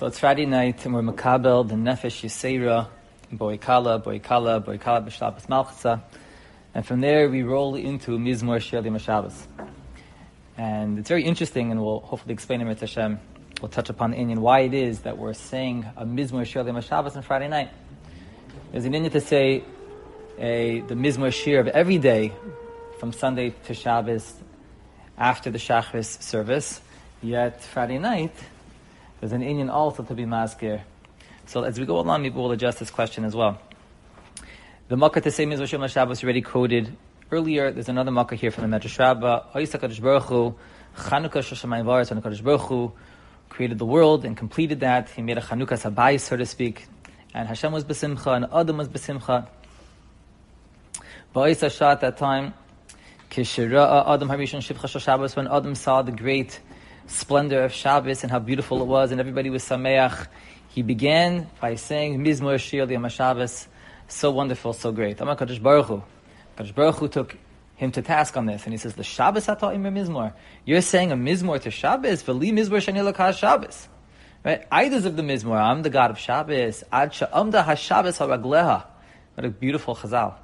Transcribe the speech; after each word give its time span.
So 0.00 0.06
it's 0.06 0.18
Friday 0.18 0.46
night, 0.46 0.82
and 0.86 0.94
we're 0.94 1.02
makabel 1.02 1.68
the 1.68 1.74
nefesh 1.74 2.24
yisera, 2.24 2.88
boikala, 3.34 4.02
boikala, 4.02 4.64
boikala 4.64 5.06
b'shabbat 5.06 5.46
malchasa, 5.46 6.00
and 6.74 6.86
from 6.86 7.02
there 7.02 7.28
we 7.28 7.42
roll 7.42 7.74
into 7.74 8.12
mizmor 8.12 8.62
shir 8.62 8.80
Shabbos. 8.98 9.46
And 10.56 10.98
it's 10.98 11.10
very 11.10 11.24
interesting, 11.24 11.70
and 11.70 11.82
we'll 11.84 12.00
hopefully 12.00 12.32
explain 12.32 12.62
it 12.62 12.80
Hashem. 12.80 13.20
We'll 13.60 13.68
touch 13.68 13.90
upon 13.90 14.12
the 14.12 14.16
inyan 14.16 14.38
why 14.38 14.60
it 14.60 14.72
is 14.72 15.00
that 15.00 15.18
we're 15.18 15.34
saying 15.34 15.84
a 15.98 16.06
mizmor 16.06 16.46
shir 16.46 16.64
Shabbos 16.80 17.14
on 17.14 17.20
Friday 17.20 17.48
night. 17.48 17.68
There's 18.72 18.86
an 18.86 18.94
inyan 18.94 19.12
to 19.12 19.20
say 19.20 19.64
a, 20.38 20.80
the 20.80 20.94
mizmor 20.94 21.30
shir 21.30 21.60
of 21.60 21.68
every 21.68 21.98
day, 21.98 22.32
from 23.00 23.12
Sunday 23.12 23.50
to 23.66 23.74
Shabbos, 23.74 24.32
after 25.18 25.50
the 25.50 25.58
Shachris 25.58 26.22
service. 26.22 26.80
Yet 27.22 27.62
Friday 27.62 27.98
night 27.98 28.32
there's 29.20 29.32
an 29.32 29.42
inyan 29.42 29.70
also 29.70 30.02
to 30.02 30.14
be 30.14 30.24
maskir. 30.24 30.80
So 31.46 31.62
as 31.62 31.78
we 31.78 31.84
go 31.84 31.98
along, 32.00 32.22
maybe 32.22 32.36
we'll 32.36 32.52
address 32.52 32.78
this 32.78 32.90
question 32.90 33.24
as 33.24 33.36
well. 33.36 33.60
The 34.88 34.96
makkah 34.96 35.20
to 35.20 35.30
say 35.30 35.46
Mizvah 35.46 35.68
Shem 35.68 35.86
Shabbos 35.88 36.24
already 36.24 36.42
quoted 36.42 36.96
earlier. 37.30 37.70
There's 37.70 37.88
another 37.88 38.10
makkah 38.10 38.34
here 38.34 38.50
from 38.50 38.70
the 38.70 38.76
Medrash 38.78 38.98
Rabbah. 38.98 39.52
Oisakadosh 39.54 40.00
Baruch 40.00 40.24
Hu, 40.24 40.54
Chanukah 40.96 41.30
Shoshamayim 41.30 41.84
Varetz, 41.84 42.10
Chanukah 42.10 42.42
Baruch 42.42 42.62
Hu 42.62 42.92
created 43.48 43.78
the 43.78 43.84
world 43.84 44.24
and 44.24 44.36
completed 44.36 44.80
that. 44.80 45.10
He 45.10 45.22
made 45.22 45.38
a 45.38 45.42
Chanukah 45.42 45.78
Sabai, 45.78 46.18
so 46.18 46.36
to 46.36 46.46
speak. 46.46 46.86
And 47.34 47.46
Hashem 47.46 47.72
was 47.72 47.84
besimcha, 47.84 48.36
and 48.36 48.46
Adam 48.52 48.78
was 48.78 48.88
besimcha. 48.88 49.46
Ba'isa 51.34 51.70
Shah 51.70 51.92
at 51.92 52.00
that 52.00 52.16
time, 52.16 52.54
Kishira 53.30 54.08
Adam 54.12 54.28
Harishon 54.28 54.58
Shivcha 54.58 55.00
Shabbos, 55.00 55.36
when 55.36 55.46
Adam 55.46 55.74
saw 55.74 56.02
the 56.02 56.10
great 56.10 56.58
splendor 57.10 57.64
of 57.64 57.72
Shabbos 57.72 58.22
and 58.22 58.30
how 58.30 58.38
beautiful 58.38 58.80
it 58.82 58.86
was, 58.86 59.10
and 59.10 59.20
everybody 59.20 59.50
was 59.50 59.64
sameach. 59.64 60.28
He 60.68 60.82
began 60.82 61.48
by 61.60 61.74
saying 61.74 62.18
Mizmor 62.20 62.58
Shir 62.58 62.86
Liyam 62.86 63.10
Shabbos, 63.10 63.66
so 64.06 64.30
wonderful, 64.30 64.72
so 64.72 64.92
great. 64.92 65.20
Amar 65.20 65.36
Kadosh 65.36 65.60
Baruch 65.60 65.86
Hu. 65.86 66.02
Kadosh 66.56 66.74
Baruch 66.74 66.96
Hu 66.96 67.08
took 67.08 67.36
him 67.74 67.90
to 67.90 68.02
task 68.02 68.36
on 68.36 68.46
this, 68.46 68.64
and 68.64 68.72
he 68.72 68.78
says, 68.78 68.94
"The 68.94 69.02
Shabbos 69.02 69.46
atah 69.46 69.74
imir 69.74 69.92
Mizmor. 69.92 70.32
You're 70.64 70.80
saying 70.80 71.10
a 71.10 71.16
Mizmor 71.16 71.60
to 71.62 71.70
Shabbos, 71.70 72.22
v'li 72.22 72.52
Mizmor 72.52 72.78
shani 72.78 73.12
lakah 73.12 73.36
Shabbos." 73.36 73.88
Right? 74.44 74.64
I 74.70 74.88
deserve 74.88 75.16
the 75.16 75.22
Mizmor. 75.22 75.60
I'm 75.60 75.82
the 75.82 75.90
God 75.90 76.10
of 76.12 76.18
Shabbos. 76.18 76.84
Ad 76.92 77.12
sha'amda 77.12 77.64
ha-Shabbos 77.64 78.18
ha-ragleha. 78.18 78.84
What 79.34 79.44
a 79.44 79.50
beautiful 79.50 79.96
chazal. 79.96 80.34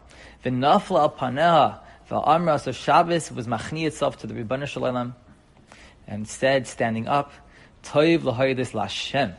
V'nafla 0.44 1.00
al-paneha. 1.02 1.78
V'amra. 2.10 2.60
So 2.60 2.72
Shabbos 2.72 3.30
was 3.30 3.46
machni 3.46 3.86
itself 3.86 4.18
to 4.18 4.26
the 4.26 4.34
Rebbeinu 4.34 4.66
Shalom 4.66 5.14
and 6.06 6.20
instead 6.20 6.66
standing 6.66 7.08
up, 7.08 7.32
Toiv 7.82 8.20
Lahoidis 8.20 8.72
Lashem. 8.72 9.34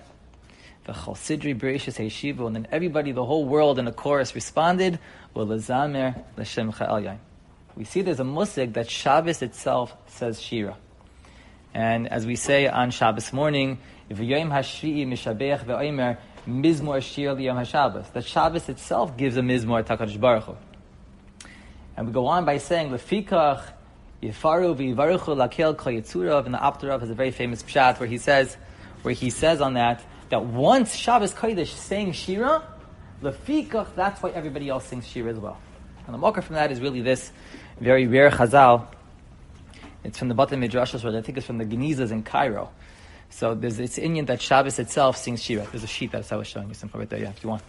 The 0.86 0.94
Chalsidri 0.94 1.58
Bereshis 1.58 1.98
Heshivu, 1.98 2.48
and 2.48 2.56
then 2.56 2.68
everybody, 2.72 3.12
the 3.12 3.26
whole 3.26 3.46
world 3.46 3.78
in 3.78 3.88
a 3.88 3.92
chorus 3.92 4.34
responded, 4.34 5.00
Lazamer 5.36 6.24
Lashem 6.38 6.74
Cha'el 6.74 7.18
We 7.76 7.84
see 7.84 8.02
there's 8.02 8.20
a 8.20 8.24
musig 8.24 8.74
that 8.74 8.90
Shabbos 8.90 9.42
itself 9.42 9.96
says 10.08 10.42
Shira. 10.42 10.78
And 11.74 12.08
as 12.08 12.26
we 12.26 12.36
say 12.36 12.68
on 12.68 12.92
Shabbos 12.92 13.34
morning, 13.34 13.80
V'yoyim 14.10 14.50
Hashri'i 14.50 15.06
Mishabeach 15.06 15.66
Ve'oimer 15.66 16.18
Mizmor 16.48 17.02
Shir 17.02 17.36
Liyom 17.36 17.62
HaShabbos. 17.62 18.14
That 18.14 18.24
Shabbos 18.24 18.70
itself 18.70 19.18
gives 19.18 19.36
a 19.38 19.42
Mizmor 19.42 19.84
Takadosh 19.84 20.20
Baruch 20.20 20.44
Hu. 20.46 20.56
And 21.98 22.08
we 22.08 22.14
go 22.14 22.28
on 22.28 22.46
by 22.46 22.58
saying, 22.60 22.90
Lefikach 22.90 23.74
Yifaru 24.22 24.76
v'yivaruchu 24.76 25.36
lakel 25.36 25.78
kol 25.78 26.38
and 26.46 26.54
the 26.54 26.64
Apter 26.64 26.88
Rav 26.88 27.02
has 27.02 27.10
a 27.10 27.14
very 27.14 27.32
famous 27.32 27.62
pshat 27.62 28.00
where 28.00 28.10
he 28.10 28.18
says, 28.18 28.58
where 29.04 29.14
he 29.14 29.30
says 29.30 29.62
on 29.62 29.76
that, 29.76 30.04
that 30.30 30.44
once 30.44 30.96
Shabbos 30.96 31.34
Kodesh 31.34 31.68
sang 31.68 32.12
Shira, 32.12 32.64
lefikach, 33.22 33.96
that's 33.96 34.22
why 34.22 34.32
everybody 34.32 34.70
else 34.70 34.86
sings 34.86 35.08
Shira 35.08 35.32
as 35.32 35.38
well. 35.38 35.60
And 36.06 36.14
the 36.14 36.18
marker 36.18 36.42
from 36.42 36.56
that 36.56 36.72
is 36.72 36.82
really 36.82 37.02
this 37.02 37.32
very 37.80 38.08
rare 38.08 38.32
chazal. 38.32 38.88
It's 40.04 40.18
from 40.18 40.30
the 40.30 40.36
Batim 40.36 40.66
Midrashos, 40.66 41.04
where 41.04 41.16
I 41.16 41.22
think 41.22 41.38
it's 41.38 41.48
from 41.48 41.58
the 41.58 41.66
Genizas 41.66 42.12
in 42.12 42.24
Cairo. 42.24 42.72
So 43.30 43.54
there's 43.54 43.78
it's 43.80 44.00
inyan 44.00 44.26
that 44.28 44.42
Shabbos 44.42 44.80
itself 44.80 45.18
sings 45.18 45.44
Shira. 45.44 45.68
There's 45.70 45.84
a 45.84 45.88
sheet 45.88 46.12
that 46.14 46.32
I 46.32 46.38
was 46.38 46.48
showing 46.48 46.70
you 46.70 46.74
some 46.74 46.90
right 46.94 47.10
there, 47.10 47.20
yeah, 47.20 47.30
if 47.30 47.44
you 47.44 47.50
want. 47.50 47.62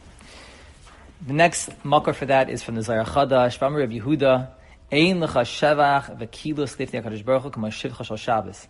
The 1.26 1.32
next 1.32 1.84
makar 1.84 2.12
for 2.12 2.26
that 2.26 2.48
is 2.48 2.62
from 2.62 2.76
the 2.76 2.82
Zohar 2.82 3.04
Chadash, 3.04 3.58
Yehuda, 3.58 4.48
Ein 4.90 5.20
lecha 5.20 5.44
shevach 5.44 6.18
lifnei 6.18 7.02
HaKadosh 7.02 7.22
Baruch 7.22 7.42
Hu 7.42 7.50
shivcha 7.50 8.06
shal 8.06 8.16
Shabbos. 8.16 8.68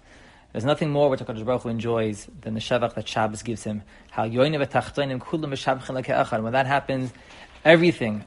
There's 0.51 0.65
nothing 0.65 0.91
more 0.91 1.11
which 1.11 1.21
HaKadosh 1.21 1.45
Baruch 1.45 1.63
Hu 1.63 1.69
enjoys 1.69 2.29
than 2.41 2.55
the 2.55 2.61
shevach 2.61 2.95
that 2.95 3.07
Shabbos 3.07 3.45
gives 3.45 3.63
him. 3.63 3.85
Yoyne 4.17 4.57
v'tachtoinim 4.57 5.21
kulam. 5.21 6.43
When 6.43 6.53
that 6.55 6.67
happens, 6.67 7.13
everything, 7.65 8.25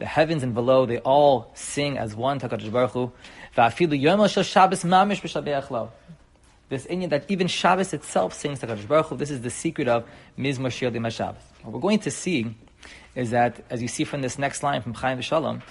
the 0.00 0.04
heavens 0.04 0.42
and 0.42 0.52
below, 0.52 0.84
they 0.84 0.98
all 0.98 1.52
sing 1.54 1.96
as 1.96 2.16
one 2.16 2.40
to 2.40 2.48
HaKadosh 2.48 2.72
Baruch 2.72 2.90
Hu. 2.90 3.12
V'afilu 3.56 4.28
shal 4.28 4.42
Shabbos 4.42 4.82
mamish 4.82 5.70
lo. 5.70 5.92
This 6.70 6.86
inyan 6.86 7.10
that 7.10 7.24
even 7.28 7.46
Shabbos 7.46 7.92
itself 7.92 8.34
sings 8.34 8.58
to 8.58 8.66
HaKadosh 8.66 8.88
Baruch 8.88 9.06
Hu. 9.06 9.16
This 9.16 9.30
is 9.30 9.42
the 9.42 9.50
secret 9.50 9.86
of 9.86 10.04
Mizmor 10.36 10.72
Shir 10.72 10.90
Shabbos. 11.10 11.42
What 11.62 11.72
we're 11.72 11.78
going 11.78 12.00
to 12.00 12.10
see 12.10 12.56
is 13.14 13.30
that, 13.30 13.64
as 13.70 13.80
you 13.80 13.86
see 13.86 14.02
from 14.02 14.22
this 14.22 14.40
next 14.40 14.64
line 14.64 14.82
from 14.82 14.94
Chaim 14.94 15.18
V'Shalom, 15.18 15.62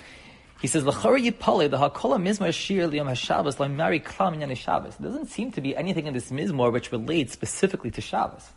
he 0.60 0.68
says, 0.68 0.86
"L'chora 0.86 1.20
yipale 1.20 1.70
the 1.70 1.78
hakola 1.78 2.20
mizmor 2.20 2.54
shir 2.54 2.88
liyom 2.88 3.10
haShabbos 3.10 3.56
klam 3.58 4.38
inyan 4.38 4.56
Shabbos." 4.56 4.96
There 4.96 5.10
doesn't 5.10 5.28
seem 5.28 5.52
to 5.52 5.62
be 5.62 5.76
anything 5.76 6.08
in 6.08 6.14
this 6.14 6.32
mizmor 6.32 6.72
which 6.72 6.92
relates 6.92 7.34
specifically 7.34 7.92
to 7.92 8.02
Shabbos. 8.02 8.52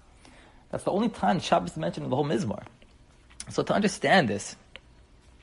That's 0.70 0.84
the 0.84 0.92
only 0.92 1.08
time 1.08 1.40
Shabbos 1.40 1.72
is 1.72 1.76
mentioned 1.76 2.04
in 2.04 2.10
the 2.10 2.16
whole 2.16 2.24
mizmor. 2.24 2.62
So 3.48 3.62
to 3.62 3.74
understand 3.74 4.28
this, 4.28 4.56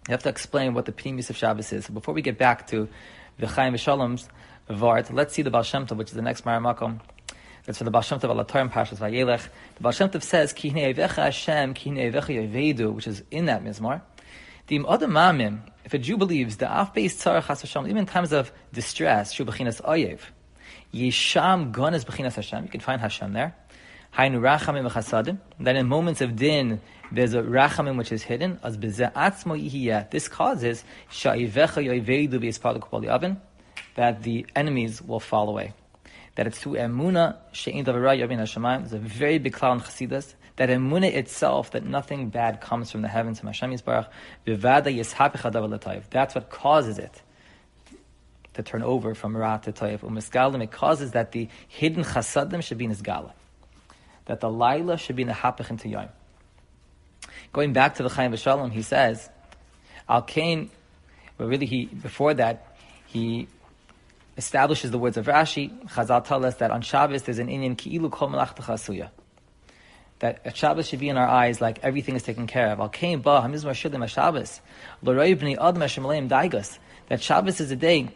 you 0.07 0.13
have 0.13 0.23
to 0.23 0.29
explain 0.29 0.73
what 0.73 0.85
the 0.85 0.93
pnimis 0.93 1.29
of 1.29 1.35
Shabbos 1.35 1.73
is. 1.73 1.85
So 1.85 1.93
before 1.93 2.13
we 2.13 2.21
get 2.21 2.37
back 2.37 2.67
to 2.67 2.87
the 3.37 3.47
Chaim 3.47 3.73
V'Shalom's 3.73 4.29
Vart, 4.69 5.11
let's 5.13 5.33
see 5.33 5.41
the 5.41 5.51
Baal 5.51 5.63
Shem 5.63 5.85
Tov, 5.85 5.97
which 5.97 6.09
is 6.09 6.13
the 6.13 6.21
next 6.21 6.45
Maramakom. 6.45 7.01
That's 7.65 7.77
for 7.77 7.83
the 7.83 7.91
Baal 7.91 8.01
Shem 8.01 8.19
Tov 8.19 8.29
Alatorim 8.33 8.71
Parshas 8.71 8.99
Vayelech. 8.99 9.49
The 9.75 9.83
Baal 9.83 9.91
Shem 9.91 10.09
Tov 10.09 10.23
says, 10.23 10.53
"Ki 10.53 10.69
Hashem, 10.69 11.73
Ki 11.73 11.89
Yevedu," 11.91 12.93
which 12.93 13.07
is 13.07 13.23
in 13.29 13.45
that 13.45 13.63
mizmor. 13.63 14.01
The 14.67 14.83
other 14.85 15.07
Mamim, 15.07 15.61
if 15.85 15.93
a 15.93 15.97
Jew 15.97 16.17
believes 16.17 16.57
the 16.57 16.65
af 16.69 16.93
beis 16.93 17.13
tzarach 17.13 17.47
Hashem, 17.47 17.85
even 17.85 17.99
in 17.99 18.05
times 18.05 18.33
of 18.33 18.51
distress, 18.73 19.31
shu 19.31 19.45
bechinas 19.45 19.81
oyev, 19.81 20.19
yisham 20.93 21.71
gon 21.71 21.93
is 21.93 22.03
bechinas 22.03 22.35
Hashem. 22.35 22.63
You 22.65 22.69
can 22.69 22.81
find 22.81 22.99
Hashem 22.99 23.31
there. 23.31 23.55
Hainu 24.17 24.41
rachamim 24.41 24.89
v'chasadim. 24.89 25.37
Then 25.57 25.77
in 25.77 25.87
moments 25.87 26.19
of 26.19 26.35
din, 26.35 26.81
there's 27.13 27.33
a 27.33 27.41
rachamim 27.41 27.97
which 27.97 28.11
is 28.11 28.23
hidden. 28.23 28.59
As 28.61 28.77
atzmo 28.77 29.55
yihiyah. 29.57 30.11
This 30.11 30.27
causes 30.27 30.83
sha'ivecha 31.11 32.03
yoivedu 32.03 32.33
v'yispadu 32.33 33.07
oven 33.07 33.39
that 33.95 34.23
the 34.23 34.45
enemies 34.53 35.01
will 35.01 35.21
fall 35.21 35.47
away. 35.47 35.73
That 36.35 36.45
it's 36.45 36.59
through 36.59 36.73
emuna 36.73 37.37
she'in 37.53 37.85
davarah 37.85 38.19
yavin 38.19 38.39
Hashemayim. 38.39 38.79
There's 38.79 38.93
a 38.93 38.99
very 38.99 39.37
big 39.37 39.53
cloud 39.53 39.73
in 39.73 39.79
Chassidus 39.79 40.33
that 40.57 40.69
emunah 40.69 41.13
itself, 41.13 41.71
that 41.71 41.85
nothing 41.85 42.29
bad 42.29 42.61
comes 42.61 42.91
from 42.91 43.01
the 43.01 43.07
heavens, 43.07 43.39
from 43.39 43.47
Hashem 43.47 43.71
Yisbarach, 43.71 44.07
that's 46.09 46.35
what 46.35 46.49
causes 46.49 46.99
it 46.99 47.21
to 48.55 48.63
turn 48.63 48.83
over 48.83 49.15
from 49.15 49.37
Ra 49.37 49.57
to 49.57 49.71
Toiv. 49.71 49.99
Umisgalim, 49.99 50.63
it 50.63 50.71
causes 50.71 51.11
that 51.11 51.31
the 51.31 51.47
hidden 51.67 52.03
chasadim 52.03 52.61
should 52.61 52.79
be 52.79 52.85
in 52.85 52.91
Isgala. 52.91 53.31
That 54.25 54.41
the 54.41 54.49
Laila 54.49 54.97
should 54.97 55.15
be 55.15 55.21
in 55.21 55.27
the 55.27 55.33
Hapich 55.33 55.69
into 55.69 55.87
Yom. 55.87 56.09
Going 57.53 57.71
back 57.71 57.95
to 57.95 58.03
the 58.03 58.09
Chaim 58.09 58.33
V'Shalom, 58.33 58.71
he 58.71 58.81
says, 58.81 59.29
Al 60.09 60.23
Kain, 60.23 60.71
really 61.37 61.67
he, 61.67 61.85
before 61.85 62.33
that, 62.33 62.75
he 63.05 63.47
establishes 64.37 64.91
the 64.91 64.97
words 64.97 65.17
of 65.17 65.27
Rashi, 65.27 65.69
Chazal 65.89 66.25
tell 66.25 66.43
us 66.43 66.55
that 66.55 66.71
on 66.71 66.81
Shabbos 66.81 67.23
there's 67.23 67.39
an 67.39 67.47
inyan 67.47 67.77
Ki'ilu 67.77 68.11
Kol 68.11 68.29
Melach 68.29 68.55
that 70.19 70.41
a 70.45 70.53
Shabbos 70.53 70.87
should 70.87 70.99
be 70.99 71.09
in 71.09 71.17
our 71.17 71.27
eyes 71.27 71.61
like 71.61 71.79
everything 71.83 72.15
is 72.15 72.23
taken 72.23 72.47
care 72.47 72.69
of. 72.69 72.79
That 77.09 77.21
Shabbos 77.21 77.59
is 77.61 77.71
a 77.71 77.75
day 77.75 78.09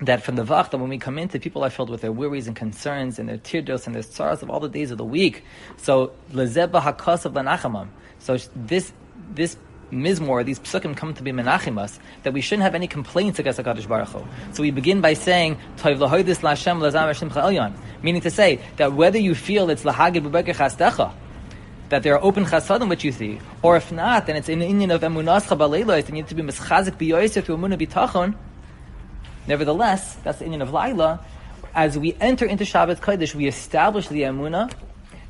that 0.00 0.22
from 0.22 0.36
the 0.36 0.44
Vach, 0.44 0.70
that 0.70 0.78
when 0.78 0.88
we 0.88 0.98
come 0.98 1.18
into, 1.18 1.38
people 1.38 1.64
are 1.64 1.70
filled 1.70 1.90
with 1.90 2.00
their 2.00 2.12
worries 2.12 2.46
and 2.46 2.56
concerns 2.56 3.18
and 3.18 3.28
their 3.28 3.36
teardrops 3.38 3.86
and 3.86 3.94
their 3.94 4.02
sorrows 4.02 4.42
of 4.42 4.50
all 4.50 4.60
the 4.60 4.68
days 4.68 4.90
of 4.90 4.98
the 4.98 5.04
week. 5.04 5.44
So. 5.76 6.12
So 8.18 8.38
this, 8.56 8.92
this 9.34 9.56
mizmor, 9.92 10.44
these 10.44 10.58
psukim 10.58 10.96
come 10.96 11.14
to 11.14 11.22
be 11.22 11.30
menachimas, 11.30 11.98
that 12.24 12.32
we 12.32 12.40
shouldn't 12.40 12.64
have 12.64 12.74
any 12.74 12.88
complaints 12.88 13.38
against 13.38 13.60
HaKadosh 13.60 13.86
Baruch 13.86 14.08
Hu. 14.08 14.24
So 14.52 14.62
we 14.62 14.70
begin 14.70 15.00
by 15.00 15.14
saying. 15.14 15.58
Meaning 18.02 18.20
to 18.20 18.30
say, 18.30 18.60
that 18.76 18.92
whether 18.92 19.18
you 19.18 19.34
feel 19.34 19.70
it's 19.70 19.84
lahagid 19.84 20.22
chastecha, 20.54 21.14
that 21.94 22.02
there 22.02 22.14
are 22.18 22.24
open 22.24 22.44
chasadim 22.44 22.88
which 22.88 23.04
you 23.04 23.12
see, 23.12 23.38
or 23.62 23.76
if 23.76 23.92
not, 23.92 24.26
then 24.26 24.34
it's 24.34 24.48
in 24.48 24.58
the 24.58 24.66
inyan 24.66 24.92
of 24.92 25.02
emunas 25.02 25.46
chabaleilos, 25.46 26.08
and 26.08 26.08
you 26.08 26.24
need 26.24 26.26
to 26.26 26.34
be 26.34 26.42
mischazik 26.42 26.98
biyoyisef 26.98 27.44
emunah 27.44 27.80
bitachon. 27.80 28.34
Nevertheless, 29.46 30.16
that's 30.24 30.40
the 30.40 30.44
inyan 30.44 30.60
of 30.60 30.72
Laila. 30.72 31.24
As 31.72 31.96
we 31.96 32.16
enter 32.20 32.46
into 32.46 32.64
Shabbat 32.64 32.96
Kodesh, 32.96 33.32
we 33.36 33.46
establish 33.46 34.08
the 34.08 34.22
emunah 34.22 34.72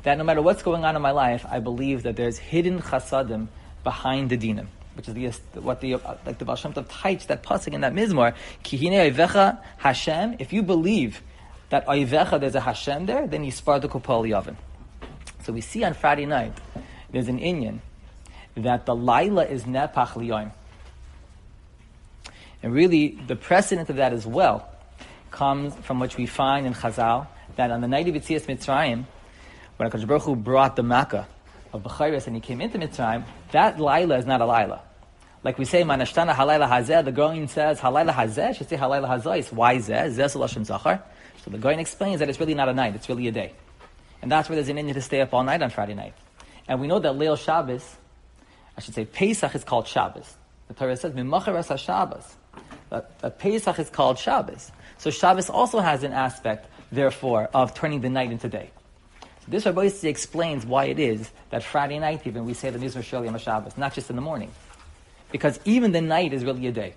that 0.01 0.17
no 0.17 0.23
matter 0.23 0.41
what's 0.41 0.63
going 0.63 0.83
on 0.83 0.95
in 0.95 1.03
my 1.03 1.11
life, 1.11 1.45
I 1.47 1.59
believe 1.59 2.01
that 2.01 2.15
there's 2.15 2.39
hidden 2.39 2.81
chasadim 2.81 3.47
behind 3.83 4.31
the 4.31 4.37
dinim, 4.39 4.65
which 4.95 5.07
is 5.07 5.39
the, 5.53 5.61
what 5.61 5.81
the 5.81 5.97
like 6.25 6.39
the 6.39 6.45
Baal 6.45 6.55
Shem 6.55 6.73
Tov 6.73 6.87
types 6.89 7.25
that 7.25 7.43
pasuk 7.43 7.75
in 7.75 7.81
that 7.81 7.93
mizmor. 7.93 8.33
Kihine 8.63 9.13
oivecha 9.13 9.59
Hashem. 9.77 10.37
If 10.39 10.51
you 10.51 10.63
believe 10.63 11.21
that 11.69 11.85
oivecha 11.85 12.39
there's 12.39 12.55
a 12.55 12.61
Hashem 12.61 13.05
there, 13.05 13.27
then 13.27 13.43
you 13.43 13.51
spar 13.51 13.79
the 13.79 13.87
kopal 13.87 14.27
yavin. 14.27 14.55
So 15.45 15.53
we 15.53 15.61
see 15.61 15.83
on 15.83 15.93
Friday 15.93 16.25
night 16.25 16.53
there's 17.11 17.27
an 17.27 17.39
inyan 17.39 17.79
that 18.55 18.87
the 18.87 18.95
laila 18.95 19.45
is 19.45 19.65
nepach 19.65 20.13
liyoim. 20.13 20.51
And 22.63 22.73
really, 22.73 23.19
the 23.27 23.35
precedent 23.35 23.91
of 23.91 23.97
that 23.97 24.11
as 24.11 24.25
well 24.25 24.67
comes 25.29 25.75
from 25.75 25.99
which 25.99 26.17
we 26.17 26.25
find 26.25 26.65
in 26.65 26.73
Chazal 26.73 27.27
that 27.57 27.69
on 27.69 27.81
the 27.81 27.87
night 27.87 28.07
of 28.07 28.15
Yitzias 28.15 28.47
Mitzrayim, 28.47 29.05
when 29.77 29.91
HaKadosh 29.91 30.07
Baruch 30.07 30.23
Hu 30.23 30.35
brought 30.35 30.75
the 30.75 30.81
Makkah 30.81 31.27
of 31.73 31.83
Bechiris 31.83 32.25
and 32.25 32.35
he 32.35 32.41
came 32.41 32.59
into 32.59 32.79
Mitzrayim, 32.79 33.23
that 33.51 33.79
Laila 33.79 34.17
is 34.17 34.25
not 34.25 34.41
a 34.41 34.47
Laila. 34.47 34.81
Like 35.43 35.59
we 35.59 35.65
say, 35.65 35.83
Manashtana 35.83 36.33
Halayla 36.33 36.67
Hazeh, 36.67 37.05
the 37.05 37.11
Goin 37.11 37.47
says 37.47 37.79
Halayla 37.79 38.13
Hazeh, 38.13 38.55
should 38.55 38.67
say 38.67 38.77
Halayla 38.77 39.07
Hazais. 39.07 39.51
Why 39.51 39.75
Zeh? 39.75 40.07
Zeh 40.07 40.65
Zachar. 40.65 41.03
So 41.43 41.51
the 41.51 41.59
Goin 41.59 41.77
explains 41.77 42.17
that 42.17 42.29
it's 42.29 42.39
really 42.39 42.55
not 42.55 42.67
a 42.67 42.73
night, 42.73 42.95
it's 42.95 43.07
really 43.07 43.27
a 43.27 43.31
day. 43.31 43.53
And 44.25 44.31
that's 44.31 44.49
where 44.49 44.55
there's 44.55 44.69
an 44.69 44.77
inyan 44.77 44.95
to 44.95 45.03
stay 45.03 45.21
up 45.21 45.35
all 45.35 45.43
night 45.43 45.61
on 45.61 45.69
Friday 45.69 45.93
night. 45.93 46.15
And 46.67 46.81
we 46.81 46.87
know 46.87 46.97
that 46.97 47.13
Leil 47.13 47.37
Shabbos, 47.37 47.95
I 48.75 48.81
should 48.81 48.95
say 48.95 49.05
Pesach 49.05 49.53
is 49.53 49.63
called 49.63 49.87
Shabbos. 49.87 50.35
The 50.67 50.73
Torah 50.73 50.97
says, 50.97 51.13
Mimacharas 51.13 51.77
Shabbos. 51.77 52.35
That, 52.89 53.19
that 53.19 53.37
Pesach 53.37 53.77
is 53.77 53.91
called 53.91 54.17
Shabbos. 54.17 54.71
So 54.97 55.11
Shabbos 55.11 55.47
also 55.47 55.79
has 55.79 56.01
an 56.01 56.11
aspect, 56.11 56.67
therefore, 56.91 57.51
of 57.53 57.75
turning 57.75 58.01
the 58.01 58.09
night 58.09 58.31
into 58.31 58.49
day. 58.49 58.71
So 59.21 59.27
this 59.49 59.63
Rabbi 59.63 59.91
explains 60.01 60.65
why 60.65 60.85
it 60.85 60.97
is 60.97 61.29
that 61.51 61.61
Friday 61.61 61.99
night 61.99 62.25
even 62.25 62.45
we 62.45 62.55
say 62.55 62.71
the 62.71 62.79
Mizrah 62.79 63.03
Sholi 63.03 63.31
on 63.31 63.37
Shabbos, 63.37 63.77
not 63.77 63.93
just 63.93 64.09
in 64.09 64.15
the 64.15 64.23
morning. 64.23 64.51
Because 65.31 65.59
even 65.65 65.91
the 65.91 66.01
night 66.01 66.33
is 66.33 66.43
really 66.43 66.65
a 66.65 66.71
day. 66.71 66.95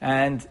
And 0.00 0.48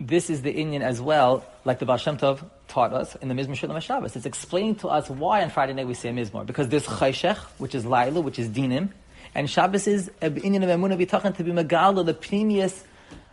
this 0.00 0.30
is 0.30 0.42
the 0.42 0.52
inyan 0.52 0.80
as 0.80 1.00
well, 1.00 1.44
like 1.64 1.78
the 1.78 1.86
Baal 1.86 1.98
Shem 1.98 2.18
Tov 2.18 2.42
taught 2.68 2.92
us 2.92 3.16
in 3.16 3.28
the 3.28 3.34
Mizmor 3.34 3.56
Shalom 3.56 3.80
Shabbos. 3.80 4.14
It's 4.14 4.26
explaining 4.26 4.76
to 4.76 4.88
us 4.88 5.10
why 5.10 5.42
on 5.42 5.50
Friday 5.50 5.72
night 5.72 5.86
we 5.86 5.94
say 5.94 6.10
Mizmor. 6.10 6.46
Because 6.46 6.68
there's 6.68 6.86
Chayshech, 6.86 7.38
which 7.58 7.74
is 7.74 7.84
Laila, 7.84 8.20
which 8.20 8.38
is 8.38 8.48
Dinim, 8.48 8.90
and 9.34 9.48
Shabbos 9.50 9.86
is 9.86 10.10
inyan 10.20 10.62
of 10.62 10.70
Emunah 10.70 11.04
B'tachan 11.04 11.36
to 11.36 11.44
be 11.44 11.50
Megala, 11.50 12.04
the 12.04 12.14
previous 12.14 12.84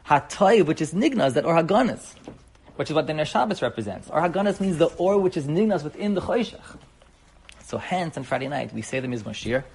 Hatoy, 0.07 0.65
which 0.65 0.81
is 0.81 0.93
Nignas, 0.93 1.33
that 1.33 1.45
or 1.45 1.55
Haganas, 1.55 2.13
which 2.75 2.89
is 2.89 2.95
what 2.95 3.07
the 3.07 3.13
Ner 3.13 3.25
Shabbos 3.25 3.61
represents. 3.61 4.09
Or 4.09 4.21
Haganas 4.21 4.59
means 4.59 4.77
the 4.77 4.85
or 4.85 5.17
which 5.19 5.37
is 5.37 5.45
Nignas 5.47 5.83
within 5.83 6.13
the 6.13 6.21
Choshech. 6.21 6.77
So 7.63 7.77
hence, 7.77 8.17
on 8.17 8.23
Friday 8.23 8.47
night, 8.47 8.73
we 8.73 8.81
say 8.81 8.99
the 8.99 9.07
Mizmor 9.07 9.33
Shir, 9.33 9.65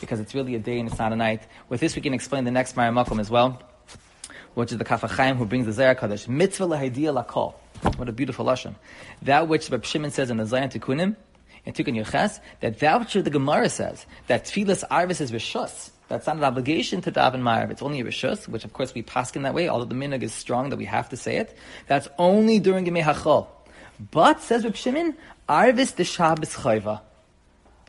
because 0.00 0.18
it's 0.18 0.34
really 0.34 0.54
a 0.54 0.58
day 0.58 0.78
and 0.80 0.88
it's 0.88 0.98
not 0.98 1.12
a 1.12 1.16
night. 1.16 1.42
With 1.68 1.80
this, 1.80 1.94
we 1.94 2.02
can 2.02 2.14
explain 2.14 2.44
the 2.44 2.50
next 2.50 2.74
Maramakum 2.74 3.20
as 3.20 3.30
well, 3.30 3.60
which 4.54 4.72
is 4.72 4.78
the 4.78 4.84
Kaf 4.84 5.02
HaChaim 5.02 5.36
who 5.36 5.44
brings 5.44 5.66
the 5.66 5.72
Zohar 5.72 5.94
Kadosh. 5.94 6.26
Mitzvah 6.26 6.64
lahidiyah 6.64 7.24
lakol. 7.24 7.54
What 7.96 8.08
a 8.08 8.12
beautiful 8.12 8.44
lashon. 8.44 8.74
That 9.22 9.48
which 9.48 9.70
Reb 9.70 9.84
Shimon 9.84 10.10
says 10.10 10.30
in 10.30 10.36
the 10.36 10.44
Zayin 10.44 10.72
Tikunim, 10.72 11.16
in 11.64 11.72
Tikkun 11.72 11.96
Yoches, 11.96 12.40
that 12.60 12.78
that 12.78 13.00
which 13.00 13.12
the 13.12 13.30
Gemara 13.30 13.68
says, 13.68 14.06
that 14.26 14.44
Tfilas 14.44 14.84
Arvis 14.88 15.20
is 15.20 15.32
Rishus, 15.32 15.90
that's 16.12 16.26
not 16.26 16.36
an 16.36 16.44
obligation 16.44 17.00
to 17.00 17.10
daven 17.10 17.40
ma'ariv. 17.40 17.70
It's 17.70 17.80
only 17.80 18.00
a 18.00 18.04
rishus, 18.04 18.46
which 18.46 18.66
of 18.66 18.74
course 18.74 18.92
we 18.92 19.00
pass 19.00 19.34
in 19.34 19.44
that 19.44 19.54
way, 19.54 19.70
although 19.70 19.86
the 19.86 19.94
minhag 19.94 20.22
is 20.22 20.34
strong 20.34 20.68
that 20.68 20.76
we 20.76 20.84
have 20.84 21.08
to 21.08 21.16
say 21.16 21.38
it. 21.38 21.56
That's 21.86 22.06
only 22.18 22.58
during 22.58 22.84
Yemei 22.84 23.02
Hachol. 23.02 23.46
But, 24.10 24.42
says 24.42 24.62
Reb 24.62 24.76
Shimon, 24.76 25.16
arvis 25.48 25.94
the 25.94 26.04
Shabbos 26.04 26.54
chayva. 26.54 27.00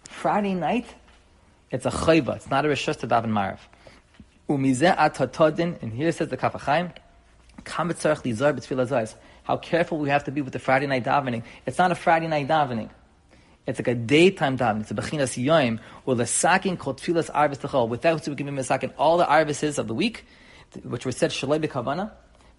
Friday 0.06 0.54
night, 0.54 0.86
it's 1.70 1.86
a 1.86 1.92
chayva. 1.92 2.38
It's 2.38 2.50
not 2.50 2.66
a 2.66 2.70
rishus 2.70 2.98
to 3.02 3.08
daven 3.08 3.26
ma'ariv. 3.26 3.60
Umizeh 4.48 4.96
atatodin, 4.96 5.82
and 5.82 5.92
here 5.92 6.14
says 6.14 6.30
the 6.30 6.38
Kaf 6.38 6.54
How 7.66 9.58
careful 9.58 9.98
we 9.98 10.10
have 10.10 10.24
to 10.24 10.32
be 10.32 10.42
with 10.42 10.54
the 10.54 10.60
Friday 10.60 10.88
night 10.88 11.04
davening. 11.04 11.44
It's 11.66 11.78
not 11.78 11.92
a 11.92 11.96
Friday 11.96 12.28
night 12.28 12.48
davening. 12.48 12.90
It's 13.66 13.80
like 13.80 13.88
a 13.88 13.96
daytime 13.96 14.58
davening. 14.58 14.82
It's 14.82 14.92
a 14.92 14.94
bechinas 14.94 15.42
yoim 15.42 15.80
or 16.06 16.16
the 16.16 16.26
sakin 16.26 16.78
called 16.78 17.00
tfilas 17.00 17.32
arvis 17.32 17.60
techol. 17.60 17.88
Without 17.88 18.28
we 18.28 18.36
can 18.36 18.46
be 18.46 18.52
misakin 18.52 18.94
all 18.98 19.18
the 19.18 19.26
arvises 19.26 19.78
of 19.78 19.88
the 19.88 19.94
week, 19.94 20.26
which 20.84 21.06
were 21.06 21.12
said 21.12 21.32
shalei 21.32 21.66
kavana, 21.68 22.12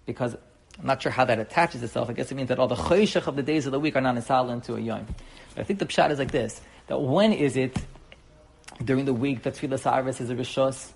because 0.05 0.35
I'm 0.79 0.87
not 0.87 1.01
sure 1.01 1.11
how 1.11 1.25
that 1.25 1.39
attaches 1.39 1.83
itself. 1.83 2.09
I 2.09 2.13
guess 2.13 2.31
it 2.31 2.35
means 2.35 2.49
that 2.49 2.59
all 2.59 2.67
the 2.67 2.75
choshech 2.75 3.27
of 3.27 3.35
the 3.35 3.43
days 3.43 3.65
of 3.65 3.71
the 3.71 3.79
week 3.79 3.95
are 3.95 4.01
not 4.01 4.15
installed 4.15 4.49
into 4.49 4.75
a 4.75 4.79
yom. 4.79 5.05
But 5.53 5.61
I 5.61 5.63
think 5.63 5.79
the 5.79 5.85
pshat 5.85 6.11
is 6.11 6.19
like 6.19 6.31
this: 6.31 6.61
that 6.87 6.99
when 6.99 7.33
is 7.33 7.55
it 7.55 7.77
during 8.83 9.05
the 9.05 9.13
week 9.13 9.43
that 9.43 9.55
tfilas 9.55 9.89
arvis 9.91 10.21
is 10.21 10.29
a 10.29 10.35
rishos? 10.35 10.91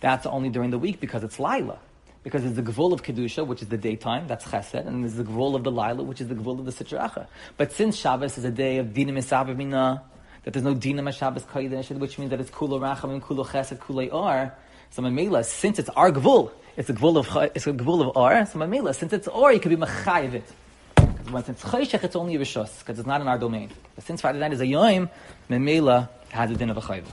That's 0.00 0.24
only 0.24 0.48
during 0.48 0.70
the 0.70 0.78
week 0.78 1.00
because 1.00 1.22
it's 1.22 1.38
lila 1.38 1.78
because 2.22 2.44
it's 2.44 2.56
the 2.56 2.62
gvul 2.62 2.92
of 2.92 3.02
kedusha, 3.02 3.46
which 3.46 3.62
is 3.62 3.68
the 3.68 3.78
daytime, 3.78 4.26
that's 4.26 4.44
chesed, 4.44 4.86
and 4.86 5.02
there's 5.02 5.14
the 5.14 5.24
gvul 5.24 5.54
of 5.54 5.64
the 5.64 5.70
lila, 5.70 6.02
which 6.02 6.20
is 6.20 6.28
the 6.28 6.34
gvul 6.34 6.58
of 6.58 6.66
the 6.66 6.72
sitracha. 6.72 7.26
But 7.56 7.72
since 7.72 7.96
Shabbos 7.96 8.36
is 8.36 8.44
a 8.44 8.50
day 8.50 8.78
of 8.78 8.88
dinim 8.88 9.16
esavimina, 9.16 10.02
that 10.44 10.52
there's 10.52 10.64
no 10.64 10.74
dinim 10.74 11.12
Shabbos 11.12 11.44
kodesh, 11.44 11.90
which 11.98 12.18
means 12.18 12.30
that 12.30 12.40
it's 12.40 12.50
kulo 12.50 12.78
rachamim, 12.78 13.20
kulo 13.20 13.46
chesed, 13.46 13.78
kulo 13.78 14.12
or. 14.12 14.52
So 14.90 15.02
mamela, 15.02 15.44
since 15.44 15.78
it's 15.78 15.88
our 15.90 16.10
gvul, 16.12 16.52
it's 16.76 16.90
a 16.90 16.94
gvul 16.94 17.16
of 17.16 17.50
it's 17.54 17.66
a 17.66 17.70
of. 17.70 18.48
So 18.48 18.58
mamela, 18.58 18.94
since 18.94 19.12
it's 19.12 19.28
or, 19.28 19.52
you 19.52 19.60
could 19.60 19.70
be 19.70 19.76
machayiv 19.76 20.34
it. 20.34 20.52
Because 20.96 21.30
when 21.30 21.44
it's 21.44 21.62
chayshech, 21.62 22.04
it's 22.04 22.16
only 22.16 22.36
rishos, 22.36 22.80
because 22.80 22.98
it's 22.98 23.08
not 23.08 23.20
in 23.20 23.28
our 23.28 23.38
domain. 23.38 23.70
But 23.94 24.04
since 24.04 24.20
Friday 24.20 24.40
night 24.40 24.52
is 24.52 24.60
a 24.60 24.66
yom, 24.66 25.08
mamela 25.48 26.08
has 26.30 26.50
a 26.50 26.54
din 26.54 26.68
of 26.68 26.76
a 26.76 26.80
chayiv. 26.82 27.04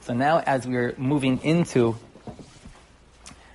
So 0.00 0.14
now, 0.14 0.40
as 0.40 0.66
we're 0.66 0.94
moving 0.96 1.38
into 1.44 1.96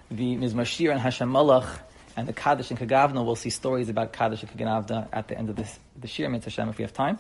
the 0.10 0.36
Mizmashir 0.38 0.92
and 0.92 1.00
Hashem 1.00 1.30
Malach 1.32 1.80
and 2.16 2.28
the 2.28 2.34
Kaddish 2.34 2.72
and 2.72 2.80
Kagavna, 2.80 3.26
we'll 3.26 3.36
see 3.36 3.50
stories 3.50 3.90
about 3.90 4.14
Kaddish 4.14 4.44
and 4.44 4.52
Kagavna 4.52 5.08
at 5.12 5.28
the 5.28 5.38
end 5.38 5.50
of 5.50 5.56
this, 5.56 5.80
the 6.00 6.08
Shir 6.08 6.30
Hashem 6.30 6.70
if 6.70 6.78
we 6.78 6.84
have 6.84 6.94
time. 6.94 7.20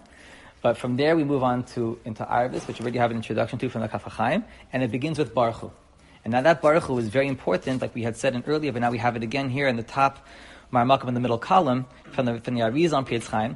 But 0.61 0.77
from 0.77 0.97
there 0.97 1.15
we 1.15 1.23
move 1.23 1.43
on 1.43 1.63
to 1.75 1.99
into 2.03 2.23
Arvis, 2.23 2.67
which 2.67 2.79
we 2.79 2.83
already 2.83 2.97
have 2.99 3.11
an 3.11 3.17
introduction 3.17 3.59
to 3.59 3.69
from 3.69 3.81
the 3.81 3.87
Kaf 3.87 4.05
HaChaim, 4.05 4.43
and 4.73 4.83
it 4.83 4.91
begins 4.91 5.19
with 5.19 5.33
Baruch 5.33 5.57
Hu. 5.57 5.71
And 6.23 6.31
now 6.31 6.41
that 6.41 6.61
Baruch 6.61 6.83
Hu 6.83 6.97
is 6.97 7.09
very 7.09 7.27
important, 7.27 7.81
like 7.81 7.93
we 7.93 8.03
had 8.03 8.17
said 8.17 8.33
in 8.35 8.43
earlier, 8.47 8.71
but 8.71 8.81
now 8.81 8.91
we 8.91 8.97
have 8.97 9.15
it 9.15 9.23
again 9.23 9.49
here 9.49 9.67
in 9.67 9.75
the 9.75 9.83
top 9.83 10.25
Marmakam 10.73 11.07
in 11.07 11.13
the 11.13 11.19
middle 11.19 11.37
column 11.37 11.85
from 12.11 12.25
the 12.25 12.39
from 12.39 12.55
the 12.55 12.61
Ariz 12.61 12.91
on 12.93 13.05
Chaim. 13.05 13.55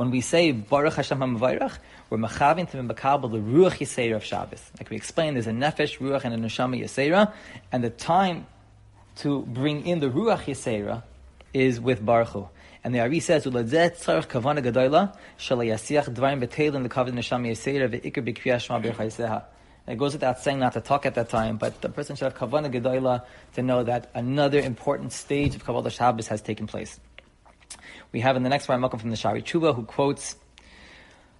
When 0.00 0.10
we 0.10 0.22
say 0.22 0.50
Baruch 0.52 0.94
Hashem 0.94 1.18
HaMavarach, 1.18 1.76
we're 2.08 2.16
machavin 2.16 2.70
to 2.70 2.78
makabel 2.78 3.30
the 3.30 3.36
Ruach 3.36 3.80
Yisera 3.80 4.16
of 4.16 4.24
Shabbos. 4.24 4.70
Like 4.78 4.88
we 4.88 4.96
explained, 4.96 5.36
there's 5.36 5.46
a 5.46 5.50
Nefesh, 5.50 5.98
Ruach, 5.98 6.24
and 6.24 6.32
a 6.32 6.38
Neshama 6.38 6.80
Yisera, 6.82 7.30
and 7.70 7.84
the 7.84 7.90
time 7.90 8.46
to 9.16 9.42
bring 9.42 9.86
in 9.86 10.00
the 10.00 10.08
Ruach 10.08 10.44
Yisera 10.44 11.02
is 11.52 11.78
with 11.82 12.02
Baruch 12.02 12.28
Hu. 12.28 12.48
And 12.82 12.94
the 12.94 13.00
Ari 13.00 13.20
says, 13.20 13.44
"Uladzet 13.44 14.02
tzarich 14.02 14.26
kavana 14.26 14.64
gadola 14.64 15.14
shalayasiach 15.38 16.14
dvarim 16.14 16.42
betelin 16.42 16.82
the 16.82 16.88
kavod 16.88 17.12
neshama 17.12 17.50
yisera 17.50 17.86
ve'ikr 17.90 18.26
b'kriyas 18.26 18.60
shema 18.60 18.80
b'chayseha." 18.80 19.44
It 19.86 19.98
goes 19.98 20.14
without 20.14 20.38
saying 20.38 20.60
not 20.60 20.72
to 20.72 20.80
talk 20.80 21.04
at 21.04 21.14
that 21.16 21.28
time, 21.28 21.58
but 21.58 21.82
the 21.82 21.90
person 21.90 22.16
should 22.16 22.32
have 22.32 22.38
kavana 22.38 22.72
gadola 22.72 23.24
to 23.54 23.62
know 23.62 23.82
that 23.82 24.08
another 24.14 24.60
important 24.60 25.12
stage 25.12 25.54
of 25.54 25.62
Kabbalah 25.62 25.90
Shabbos 25.90 26.28
has 26.28 26.40
taken 26.40 26.66
place. 26.66 26.98
We 28.12 28.20
have 28.20 28.36
in 28.36 28.42
the 28.42 28.48
next 28.48 28.68
Malcolm 28.68 28.98
from 28.98 29.10
the 29.10 29.16
Shari 29.16 29.42
Chuba 29.42 29.74
who 29.74 29.84
quotes 29.84 30.36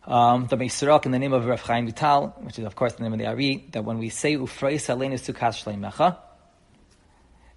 um, 0.06 0.46
the 0.46 0.56
Meisirak 0.56 1.06
in 1.06 1.12
the 1.12 1.18
name 1.18 1.32
of 1.32 1.46
Rav 1.46 1.60
Chaim 1.60 1.86
Vital, 1.86 2.28
which 2.40 2.58
is 2.58 2.64
of 2.64 2.74
course 2.74 2.94
the 2.94 3.02
name 3.02 3.12
of 3.12 3.18
the 3.18 3.26
Ari, 3.26 3.66
that 3.72 3.84
when 3.84 3.98
we 3.98 4.08
say 4.08 4.36
Ufrei 4.36 4.74
Salenu 4.74 5.14
Sukas 5.14 5.62
Shleimecha, 5.62 6.16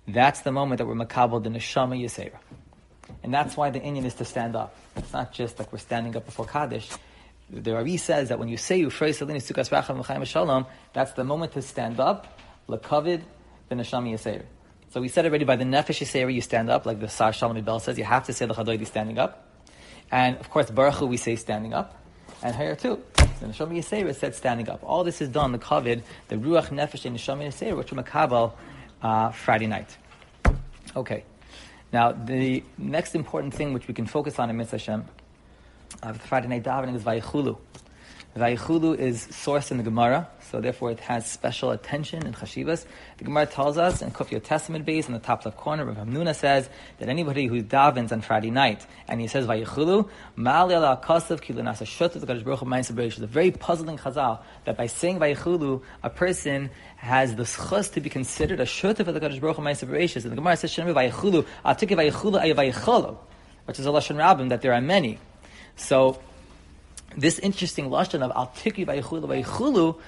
that's 0.07 0.41
the 0.41 0.51
moment 0.51 0.79
that 0.79 0.85
we're 0.85 0.95
makabel 0.95 1.41
the 1.41 1.49
neshama 1.49 1.99
yisera. 1.99 2.37
And 3.23 3.33
that's 3.33 3.55
why 3.55 3.69
the 3.69 3.79
inyan 3.79 4.05
is 4.05 4.15
to 4.15 4.25
stand 4.25 4.55
up. 4.55 4.75
It's 4.97 5.13
not 5.13 5.31
just 5.31 5.57
like 5.59 5.71
we're 5.71 5.79
standing 5.79 6.15
up 6.15 6.25
before 6.25 6.45
Kaddish. 6.45 6.89
The 7.49 7.75
Ari 7.75 7.97
says 7.97 8.29
that 8.29 8.39
when 8.39 8.49
you 8.49 8.57
say 8.57 8.81
Ufrei 8.81 9.09
Salenu 9.09 9.37
Sukas 9.37 9.69
Racham 9.69 10.25
Shalom, 10.25 10.65
that's 10.91 11.13
the 11.13 11.23
moment 11.23 11.53
to 11.53 11.61
stand 11.61 11.99
up, 11.99 12.39
lakavid 12.67 13.21
the 13.69 13.75
neshama 13.75 14.11
yisera. 14.11 14.43
So 14.93 15.01
we 15.01 15.07
said 15.07 15.25
already 15.25 15.43
by 15.43 15.55
the 15.55 15.63
Nefesh 15.63 16.05
Yisera 16.05 16.31
you 16.31 16.41
stand 16.41 16.69
up, 16.69 16.85
like 16.85 16.99
the 16.99 17.09
Sar 17.09 17.33
Shalom 17.33 17.59
Belz 17.63 17.81
says, 17.81 17.97
you 17.97 18.03
have 18.03 18.25
to 18.25 18.33
say 18.33 18.45
the 18.45 18.53
Chadoidi 18.53 18.85
standing 18.85 19.17
up. 19.17 19.43
And 20.11 20.37
of 20.37 20.51
course, 20.51 20.69
Baruch 20.69 20.93
Hu 20.93 21.07
we 21.07 21.17
say 21.17 21.35
standing 21.35 21.73
up. 21.73 21.99
And 22.43 22.55
here 22.55 22.75
too. 22.75 23.01
The 23.15 23.47
Neshama 23.47 23.75
Yisera 23.75 24.13
said 24.13 24.35
standing 24.35 24.69
up. 24.69 24.83
All 24.83 25.03
this 25.03 25.19
is 25.19 25.29
done, 25.29 25.51
the 25.51 25.57
Kavid, 25.57 26.03
the 26.27 26.35
Ruach 26.35 26.67
Nefesh 26.67 27.05
and 27.05 27.17
Neshama 27.17 27.47
Yisera, 27.47 27.75
which 27.75 27.91
are 27.91 27.95
Makabal 27.95 28.53
uh, 29.01 29.31
Friday 29.31 29.65
night. 29.65 29.97
Okay. 30.95 31.23
Now, 31.91 32.11
the 32.11 32.63
next 32.77 33.15
important 33.15 33.55
thing 33.55 33.73
which 33.73 33.87
we 33.87 33.95
can 33.95 34.05
focus 34.05 34.37
on 34.37 34.51
in 34.51 34.57
Mitzvah 34.57 34.77
Hashem, 34.77 35.05
uh, 36.03 36.13
Friday 36.13 36.49
night 36.49 36.61
davening 36.61 36.95
is 36.95 37.01
Vayichulu. 37.01 37.57
Vayichulu 38.35 38.97
is 38.97 39.27
sourced 39.27 39.69
in 39.69 39.77
the 39.77 39.83
Gemara, 39.83 40.27
so 40.49 40.59
therefore 40.59 40.89
it 40.89 40.99
has 41.01 41.29
special 41.29 41.69
attention 41.69 42.25
in 42.25 42.33
Chashivas. 42.33 42.85
The 43.19 43.25
Gemara 43.25 43.45
tells 43.45 43.77
us 43.77 44.01
in 44.01 44.09
Kufya 44.09 44.43
Testament 44.43 44.85
base 44.85 45.05
in 45.07 45.13
the 45.13 45.19
top 45.19 45.45
left 45.45 45.57
corner, 45.57 45.85
Rav 45.85 45.97
Hamnuna 45.97 46.33
says 46.33 46.67
that 46.97 47.09
anybody 47.09 47.45
who 47.45 47.61
davens 47.61 48.11
on 48.11 48.21
Friday 48.21 48.49
night 48.49 48.87
and 49.07 49.21
he 49.21 49.27
says 49.27 49.45
Vayichulu, 49.45 50.09
Ma'ali 50.35 50.71
ala 50.71 50.99
ashut 51.05 52.13
the 52.13 52.25
Kadosh 52.25 52.43
Baruch 52.43 53.19
a 53.19 53.27
very 53.27 53.51
puzzling 53.51 53.97
chazal 53.99 54.41
that 54.65 54.77
by 54.77 54.87
saying 54.87 55.19
Vayichulu, 55.19 55.83
a 56.01 56.09
person 56.09 56.71
has 56.97 57.35
the 57.35 57.43
schus 57.43 57.93
to 57.93 58.01
be 58.01 58.09
considered 58.09 58.59
a 58.59 58.65
shut 58.65 58.99
of 58.99 59.05
the 59.05 59.19
Kadosh 59.19 59.39
Baruch 59.39 59.57
Hu 59.57 59.61
And 59.61 60.31
the 60.31 60.35
Gemara 60.35 60.57
says 60.57 60.71
Shem 60.71 60.87
Vayichulu, 60.87 61.45
Atike 61.63 61.95
Vayichulu 61.95 62.41
Ayavayichulu, 62.41 63.15
which 63.65 63.77
is 63.77 63.85
a 63.85 63.89
lashon 63.89 64.15
rabbim 64.15 64.49
that 64.49 64.63
there 64.63 64.73
are 64.73 64.81
many. 64.81 65.19
So 65.75 66.19
this 67.17 67.39
interesting 67.39 67.89
lashon 67.89 68.21
of 68.21 68.31
al 68.35 68.47
tiki 68.47 68.85
vaychulu 68.85 69.99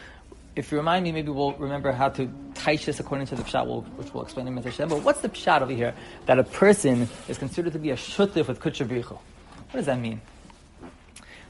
if 0.55 0.71
you 0.71 0.77
remind 0.77 1.03
me, 1.03 1.11
maybe 1.11 1.31
we'll 1.31 1.53
remember 1.53 1.91
how 1.91 2.09
to 2.09 2.29
teach 2.53 2.85
this 2.85 2.99
according 2.99 3.27
to 3.27 3.35
the 3.35 3.43
pshat, 3.43 3.67
which 3.97 4.13
we'll 4.13 4.23
explain 4.23 4.47
in 4.47 4.55
Hashem. 4.55 4.87
But 4.87 5.03
what's 5.03 5.19
the 5.19 5.27
pshat 5.29 5.61
over 5.61 5.73
here 5.73 5.93
that 6.27 6.39
a 6.39 6.43
person 6.43 7.09
is 7.27 7.37
considered 7.37 7.73
to 7.73 7.79
be 7.79 7.89
a 7.89 7.95
shutif 7.95 8.47
with 8.47 8.61
kutshavichu? 8.61 9.11
What 9.11 9.73
does 9.73 9.85
that 9.87 9.99
mean? 9.99 10.21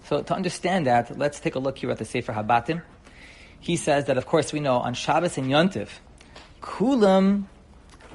So 0.05 0.23
to 0.23 0.33
understand 0.33 0.87
that, 0.87 1.17
let's 1.17 1.39
take 1.39 1.55
a 1.55 1.59
look 1.59 1.77
here 1.77 1.91
at 1.91 1.99
the 1.99 2.05
Sefer 2.05 2.33
Habatim. 2.33 2.81
He 3.59 3.75
says 3.75 4.05
that, 4.05 4.17
of 4.17 4.25
course, 4.25 4.51
we 4.51 4.59
know 4.59 4.77
on 4.77 4.95
Shabbos 4.95 5.37
and 5.37 5.51
Yontif, 5.51 5.89
kulam 6.61 7.45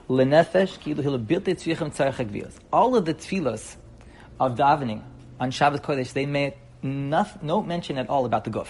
lenefesh 0.09 0.79
All 2.73 2.97
of 2.97 3.05
the 3.05 3.15
tefillos 3.15 3.77
of 4.41 4.57
davening 4.57 5.03
on 5.39 5.51
Shabbos 5.53 5.81
Kodesh, 5.81 6.13
they 6.13 6.27
make 6.27 6.57
no 6.83 7.63
mention 7.63 7.99
at 7.99 8.09
all 8.09 8.25
about 8.25 8.45
the 8.45 8.51
guf. 8.51 8.69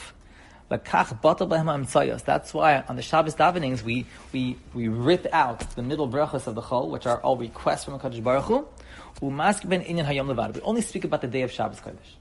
That's 0.70 2.54
why 2.54 2.84
on 2.88 2.94
the 2.94 3.02
Shabbos 3.02 3.34
davenings 3.34 3.82
we, 3.82 4.06
we, 4.32 4.56
we 4.72 4.86
rip 4.86 5.26
out 5.32 5.68
the 5.74 5.82
middle 5.82 6.08
brachas 6.08 6.46
of 6.46 6.54
the 6.54 6.62
chol, 6.62 6.90
which 6.90 7.06
are 7.06 7.20
all 7.22 7.36
requests 7.36 7.84
from 7.84 7.98
Hakadosh 7.98 8.22
Baruch 8.22 8.44
Hu. 8.44 8.68
We 9.20 10.62
only 10.62 10.82
speak 10.82 11.04
about 11.04 11.20
the 11.22 11.26
day 11.26 11.42
of 11.42 11.50
Shabbos 11.50 11.80
Kodesh. 11.80 12.14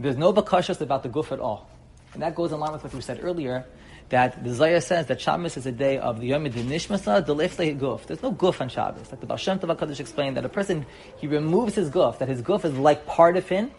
There's 0.00 0.16
no 0.16 0.32
bakashas 0.32 0.80
about 0.80 1.04
the 1.04 1.08
guf 1.08 1.30
at 1.30 1.38
all, 1.38 1.70
and 2.12 2.22
that 2.22 2.34
goes 2.34 2.50
in 2.50 2.58
line 2.58 2.72
with 2.72 2.82
what 2.82 2.92
we 2.92 3.00
said 3.00 3.20
earlier. 3.22 3.64
That 4.08 4.44
the 4.44 4.50
Zayah 4.50 4.82
says 4.82 5.06
that 5.06 5.20
Shabbos 5.20 5.56
is 5.56 5.66
a 5.66 5.72
day 5.72 5.98
of 5.98 6.20
the 6.20 6.28
Yom 6.28 6.44
Nishmasa, 6.44 7.26
the 7.26 7.34
Leflei 7.34 7.76
Guf. 7.76 8.06
There's 8.06 8.22
no 8.22 8.32
guf 8.32 8.60
on 8.60 8.68
Shabbos. 8.68 9.10
Like 9.10 9.20
the 9.20 9.26
Baal 9.26 9.36
Shem 9.36 9.58
Tov 9.58 10.00
explained 10.00 10.36
that 10.36 10.44
a 10.44 10.48
person, 10.48 10.86
he 11.18 11.26
removes 11.26 11.74
his 11.74 11.90
guf, 11.90 12.18
that 12.18 12.28
his 12.28 12.40
guf 12.40 12.64
is 12.64 12.76
like 12.78 13.04
part 13.06 13.36
of 13.36 13.48
him, 13.48 13.72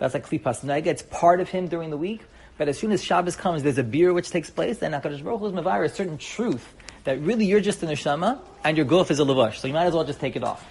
that's 0.00 0.14
like 0.14 0.26
klipas 0.26 0.64
nega. 0.64 0.86
It's 0.86 1.02
part 1.02 1.40
of 1.40 1.50
him 1.50 1.68
during 1.68 1.90
the 1.90 1.96
week. 1.98 2.22
But 2.56 2.68
as 2.68 2.78
soon 2.78 2.90
as 2.90 3.04
Shabbos 3.04 3.36
comes, 3.36 3.62
there's 3.62 3.78
a 3.78 3.84
beer 3.84 4.12
which 4.12 4.30
takes 4.30 4.50
place. 4.50 4.78
Then 4.78 4.92
Hakadosh 4.92 5.22
Baruch 5.22 5.40
Hu 5.40 5.46
is 5.46 5.52
mavir 5.52 5.84
a 5.84 5.88
certain 5.88 6.18
truth 6.18 6.74
that 7.04 7.20
really 7.20 7.44
you're 7.44 7.60
just 7.60 7.82
a 7.82 7.86
neshama 7.86 8.40
and 8.64 8.76
your 8.76 8.86
guf 8.86 9.10
is 9.10 9.20
a 9.20 9.24
lavash. 9.24 9.56
So 9.56 9.68
you 9.68 9.74
might 9.74 9.84
as 9.84 9.94
well 9.94 10.04
just 10.04 10.18
take 10.18 10.36
it 10.36 10.42
off. 10.42 10.66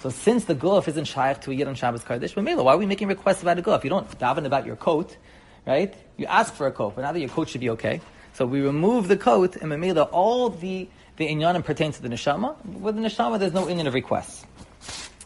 So 0.00 0.10
since 0.10 0.44
the 0.44 0.54
guf 0.54 0.88
isn't 0.88 1.04
shaykh 1.04 1.40
to 1.42 1.52
a 1.52 1.54
yid 1.54 1.68
on 1.68 1.76
Shabbos 1.76 2.02
Kardish, 2.02 2.34
but 2.34 2.64
why 2.64 2.72
are 2.72 2.76
we 2.76 2.86
making 2.86 3.08
requests 3.08 3.42
about 3.42 3.58
a 3.58 3.62
guf? 3.62 3.84
You 3.84 3.90
don't 3.90 4.08
daven 4.18 4.46
about 4.46 4.66
your 4.66 4.76
coat, 4.76 5.16
right? 5.64 5.94
You 6.16 6.26
ask 6.26 6.52
for 6.52 6.66
a 6.66 6.72
coat, 6.72 6.94
but 6.96 7.02
now 7.02 7.12
that 7.12 7.20
your 7.20 7.28
coat 7.28 7.48
should 7.48 7.60
be 7.60 7.70
okay. 7.70 8.00
So 8.34 8.46
we 8.46 8.60
remove 8.60 9.06
the 9.06 9.16
coat 9.16 9.56
and 9.56 9.70
Mamela, 9.70 10.08
all 10.12 10.50
the 10.50 10.88
the 11.16 11.26
inyanim 11.26 11.64
pertain 11.64 11.92
to 11.92 12.02
the 12.02 12.08
neshama. 12.08 12.62
With 12.64 12.96
the 12.96 13.00
neshama, 13.00 13.38
there's 13.38 13.54
no 13.54 13.66
inyan 13.66 13.86
of 13.86 13.94
requests. 13.94 14.44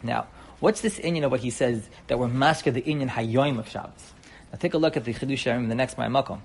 Now, 0.02 0.28
What's 0.60 0.82
this 0.82 0.98
inyan 0.98 1.24
of 1.24 1.30
what 1.30 1.40
he 1.40 1.50
says 1.50 1.88
that 2.06 2.18
we're 2.18 2.28
masked 2.28 2.72
the 2.72 2.82
inyan 2.82 3.08
hayoim 3.08 3.58
of 3.58 3.68
Shabbos? 3.68 4.12
Now 4.52 4.58
take 4.58 4.74
a 4.74 4.78
look 4.78 4.96
at 4.96 5.04
the 5.04 5.14
Chidush 5.14 5.46
in 5.46 5.68
the 5.68 5.74
next 5.74 5.96
Ma'amakom. 5.96 6.40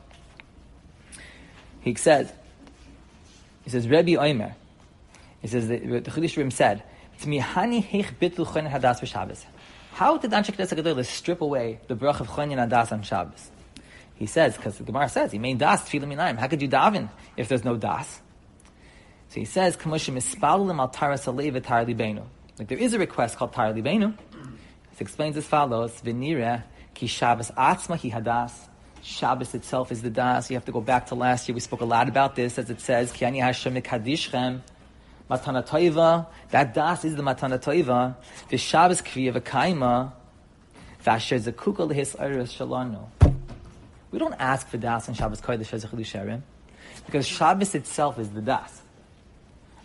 He 1.82 1.94
says, 1.96 2.32
he 3.64 3.70
says, 3.70 3.88
Rebbe 3.88 4.20
Omer, 4.20 4.56
he 5.42 5.48
says, 5.48 5.68
the, 5.68 5.78
the 5.78 6.12
Chidush 6.12 6.54
said. 6.54 6.84
How 7.18 7.68
did 10.18 10.32
Anshe 10.32 10.54
Knesset 10.54 11.06
strip 11.06 11.42
away 11.42 11.80
the 11.88 11.96
brach 11.96 12.20
of 12.20 12.28
chonin 12.28 12.58
hadas 12.58 12.92
on 12.92 13.04
Shabbos? 13.04 13.52
He 14.16 14.26
says, 14.26 14.58
because 14.58 14.78
the 14.78 14.84
Gemara 14.84 15.08
says, 15.08 15.32
he 15.32 15.40
made 15.40 15.58
das 15.58 15.88
tefillah 15.88 16.06
minayim. 16.06 16.38
How 16.38 16.48
could 16.48 16.62
you 16.62 16.68
daven 16.68 17.10
if 17.38 17.48
there's 17.48 17.64
no 17.64 17.78
das? 17.78 18.20
So 19.30 19.40
he 19.40 19.46
says, 19.46 19.78
Kamoshim 19.78 20.18
ispalulim 20.18 20.80
al 20.80 20.90
taras 20.90 21.26
alev 21.26 21.62
etar 21.62 21.88
libenu. 21.88 22.24
Like 22.58 22.70
there 22.70 22.78
is 22.78 22.94
a 22.94 23.00
request 23.00 23.38
called 23.38 23.54
Tar 23.54 23.74
Libenu. 23.74 24.14
It 24.14 25.02
explains 25.02 25.36
as 25.38 25.46
follows: 25.46 26.02
Venira 26.02 26.64
ki 26.94 27.08
Shabbos 27.08 27.52
atzma 27.52 28.00
ki 28.00 28.12
hadas. 28.12 28.52
Shabbos 29.02 29.54
itself 29.54 29.92
is 29.92 30.02
the 30.02 30.10
das. 30.10 30.50
You 30.50 30.56
have 30.56 30.66
to 30.66 30.72
go 30.72 30.82
back 30.82 31.08
to 31.08 31.16
last 31.16 31.48
year. 31.48 31.54
We 31.54 31.60
spoke 31.60 31.82
a 31.82 31.86
lot 31.86 32.08
about 32.08 32.36
this, 32.36 32.58
as 32.58 32.70
it 32.70 32.82
says, 32.82 33.12
Ki 33.12 33.26
ani 33.26 33.40
Hashem. 33.40 33.76
Matana 35.30 35.68
Toiva, 35.68 36.28
that 36.52 36.74
das 36.74 37.04
is 37.04 37.16
the 37.16 37.24
Matana 37.24 37.60
Toiva. 37.60 38.16
The 38.50 38.58
Shabbos 38.58 39.02
Kriya 39.02 39.34
V'kaima, 39.34 40.12
Vasher 41.04 41.40
Zekuka 41.40 41.90
Lehis 41.90 42.16
Eres 42.20 42.54
Shalano. 42.54 43.08
We 44.12 44.20
don't 44.20 44.36
ask 44.40 44.68
for 44.68 44.78
das 44.78 45.10
on 45.10 45.16
Shabbos 45.16 45.42
Kodesh 45.42 45.74
as 45.74 45.84
a 45.84 46.42
because 47.06 47.28
Shabbos 47.28 47.76
itself 47.76 48.20
is 48.20 48.30
the 48.30 48.42
das. 48.42 48.82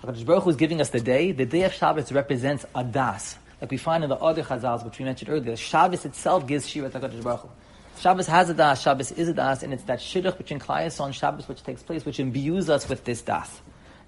HaKadosh 0.02 0.24
Baruch 0.24 0.44
Hu 0.44 0.50
is 0.50 0.56
giving 0.56 0.80
us 0.80 0.88
the 0.88 1.00
day. 1.00 1.32
The 1.32 1.44
day 1.44 1.64
of 1.64 1.74
Shabbos 1.74 2.10
represents 2.10 2.64
a 2.74 2.82
das. 2.82 3.36
Like 3.60 3.70
we 3.70 3.76
find 3.76 4.02
in 4.02 4.08
the 4.08 4.16
other 4.16 4.42
chazals, 4.42 4.82
which 4.82 4.98
we 4.98 5.04
mentioned 5.04 5.30
earlier. 5.30 5.56
Shabbos 5.56 6.06
itself 6.06 6.46
gives 6.46 6.66
Shira 6.66 6.88
to 6.88 6.98
HaKadosh 6.98 7.22
Baruch 7.22 7.40
Hu. 7.40 7.48
Shabbos 7.98 8.26
has 8.28 8.48
a 8.48 8.54
das, 8.54 8.80
Shabbos 8.80 9.12
is 9.12 9.28
a 9.28 9.34
das, 9.34 9.62
and 9.62 9.74
it's 9.74 9.82
that 9.82 9.98
shidduch 9.98 10.38
between 10.38 10.58
Klai 10.58 11.00
on 11.00 11.12
Shabbos 11.12 11.46
which 11.48 11.62
takes 11.62 11.82
place, 11.82 12.06
which 12.06 12.18
imbues 12.18 12.70
us 12.70 12.88
with 12.88 13.04
this 13.04 13.20
das. 13.20 13.60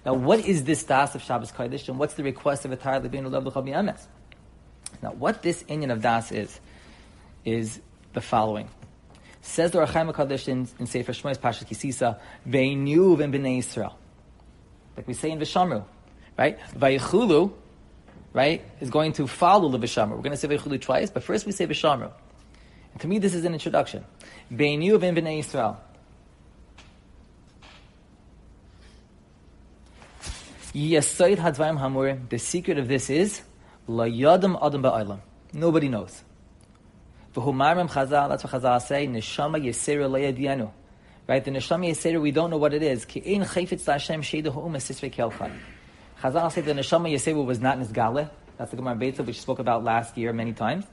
Now, 0.03 0.15
what 0.15 0.39
is 0.39 0.63
this 0.63 0.83
das 0.83 1.13
of 1.13 1.21
Shabbos 1.21 1.51
Kodesh, 1.51 1.87
and 1.87 1.99
what's 1.99 2.15
the 2.15 2.23
request 2.23 2.65
of 2.65 2.71
a 2.71 2.75
Tar 2.75 2.99
Lebin 2.99 3.25
Ulav 3.25 3.99
Now, 5.03 5.11
what 5.11 5.43
this 5.43 5.61
inyan 5.63 5.91
of 5.91 6.01
das 6.01 6.31
is, 6.31 6.59
is 7.45 7.79
the 8.13 8.21
following. 8.21 8.67
Says 9.41 9.69
the 9.69 9.79
Rachaim 9.79 10.11
HaKadosh 10.11 10.47
in, 10.47 10.67
in 10.79 10.87
Sefer 10.87 11.11
Shmoyes 11.11 11.37
Pashat 11.37 11.67
Kisisa, 11.67 12.19
Ve'inu 12.49 13.15
v'bnei 13.15 13.59
Yisrael 13.59 13.93
like 14.95 15.07
we 15.07 15.13
say 15.13 15.31
in 15.31 15.39
Vishamru, 15.39 15.83
right? 16.37 16.59
Vayichulu, 16.77 17.51
right, 18.33 18.63
is 18.79 18.89
going 18.89 19.13
to 19.13 19.27
follow 19.27 19.69
the 19.69 19.79
Vishamru. 19.79 20.11
We're 20.11 20.17
going 20.17 20.31
to 20.31 20.37
say 20.37 20.47
Vayichulu 20.47 20.81
twice, 20.81 21.09
but 21.09 21.23
first 21.23 21.45
we 21.45 21.51
say 21.51 21.65
Vishamru. 21.67 22.11
And 22.93 23.01
to 23.01 23.07
me, 23.07 23.19
this 23.19 23.33
is 23.33 23.43
an 23.45 23.53
introduction. 23.53 24.05
Beinu 24.51 24.99
ben 24.99 25.15
bnei 25.15 25.39
Yisrael. 25.39 25.77
Yasoid 30.73 31.37
hadvaim 31.37 31.79
hamur. 31.79 32.17
The 32.29 32.39
secret 32.39 32.77
of 32.77 32.87
this 32.87 33.09
is 33.09 33.41
la 33.87 34.05
yadam 34.05 34.57
adam 34.63 34.83
ba'olam. 34.83 35.19
Nobody 35.53 35.87
knows. 35.87 36.23
V'humarim 37.35 37.89
chazal. 37.89 38.29
That's 38.29 38.43
what 38.43 38.53
chazal 38.53 38.81
say. 38.81 39.07
Neshama 39.07 39.63
yisera 39.63 40.09
le'yadienu. 40.09 40.71
Right? 41.27 41.43
The 41.43 41.51
Neshama 41.51 41.89
Yisera, 41.89 42.21
we 42.21 42.31
don't 42.31 42.49
know 42.49 42.57
what 42.57 42.73
it 42.73 42.83
is. 42.83 43.05
Chazal 43.05 43.45
say 46.51 46.61
the 46.61 46.73
Neshama 46.73 47.11
Yisera 47.11 47.45
was 47.45 47.59
not 47.59 47.79
Nizgale. 47.79 48.29
That's 48.57 48.71
the 48.71 48.77
Gemara 48.77 48.95
Beitza, 48.95 49.19
which 49.19 49.27
we 49.27 49.33
spoke 49.33 49.59
about 49.59 49.83
last 49.83 50.17
year 50.17 50.33
many 50.33 50.53
times. 50.53 50.85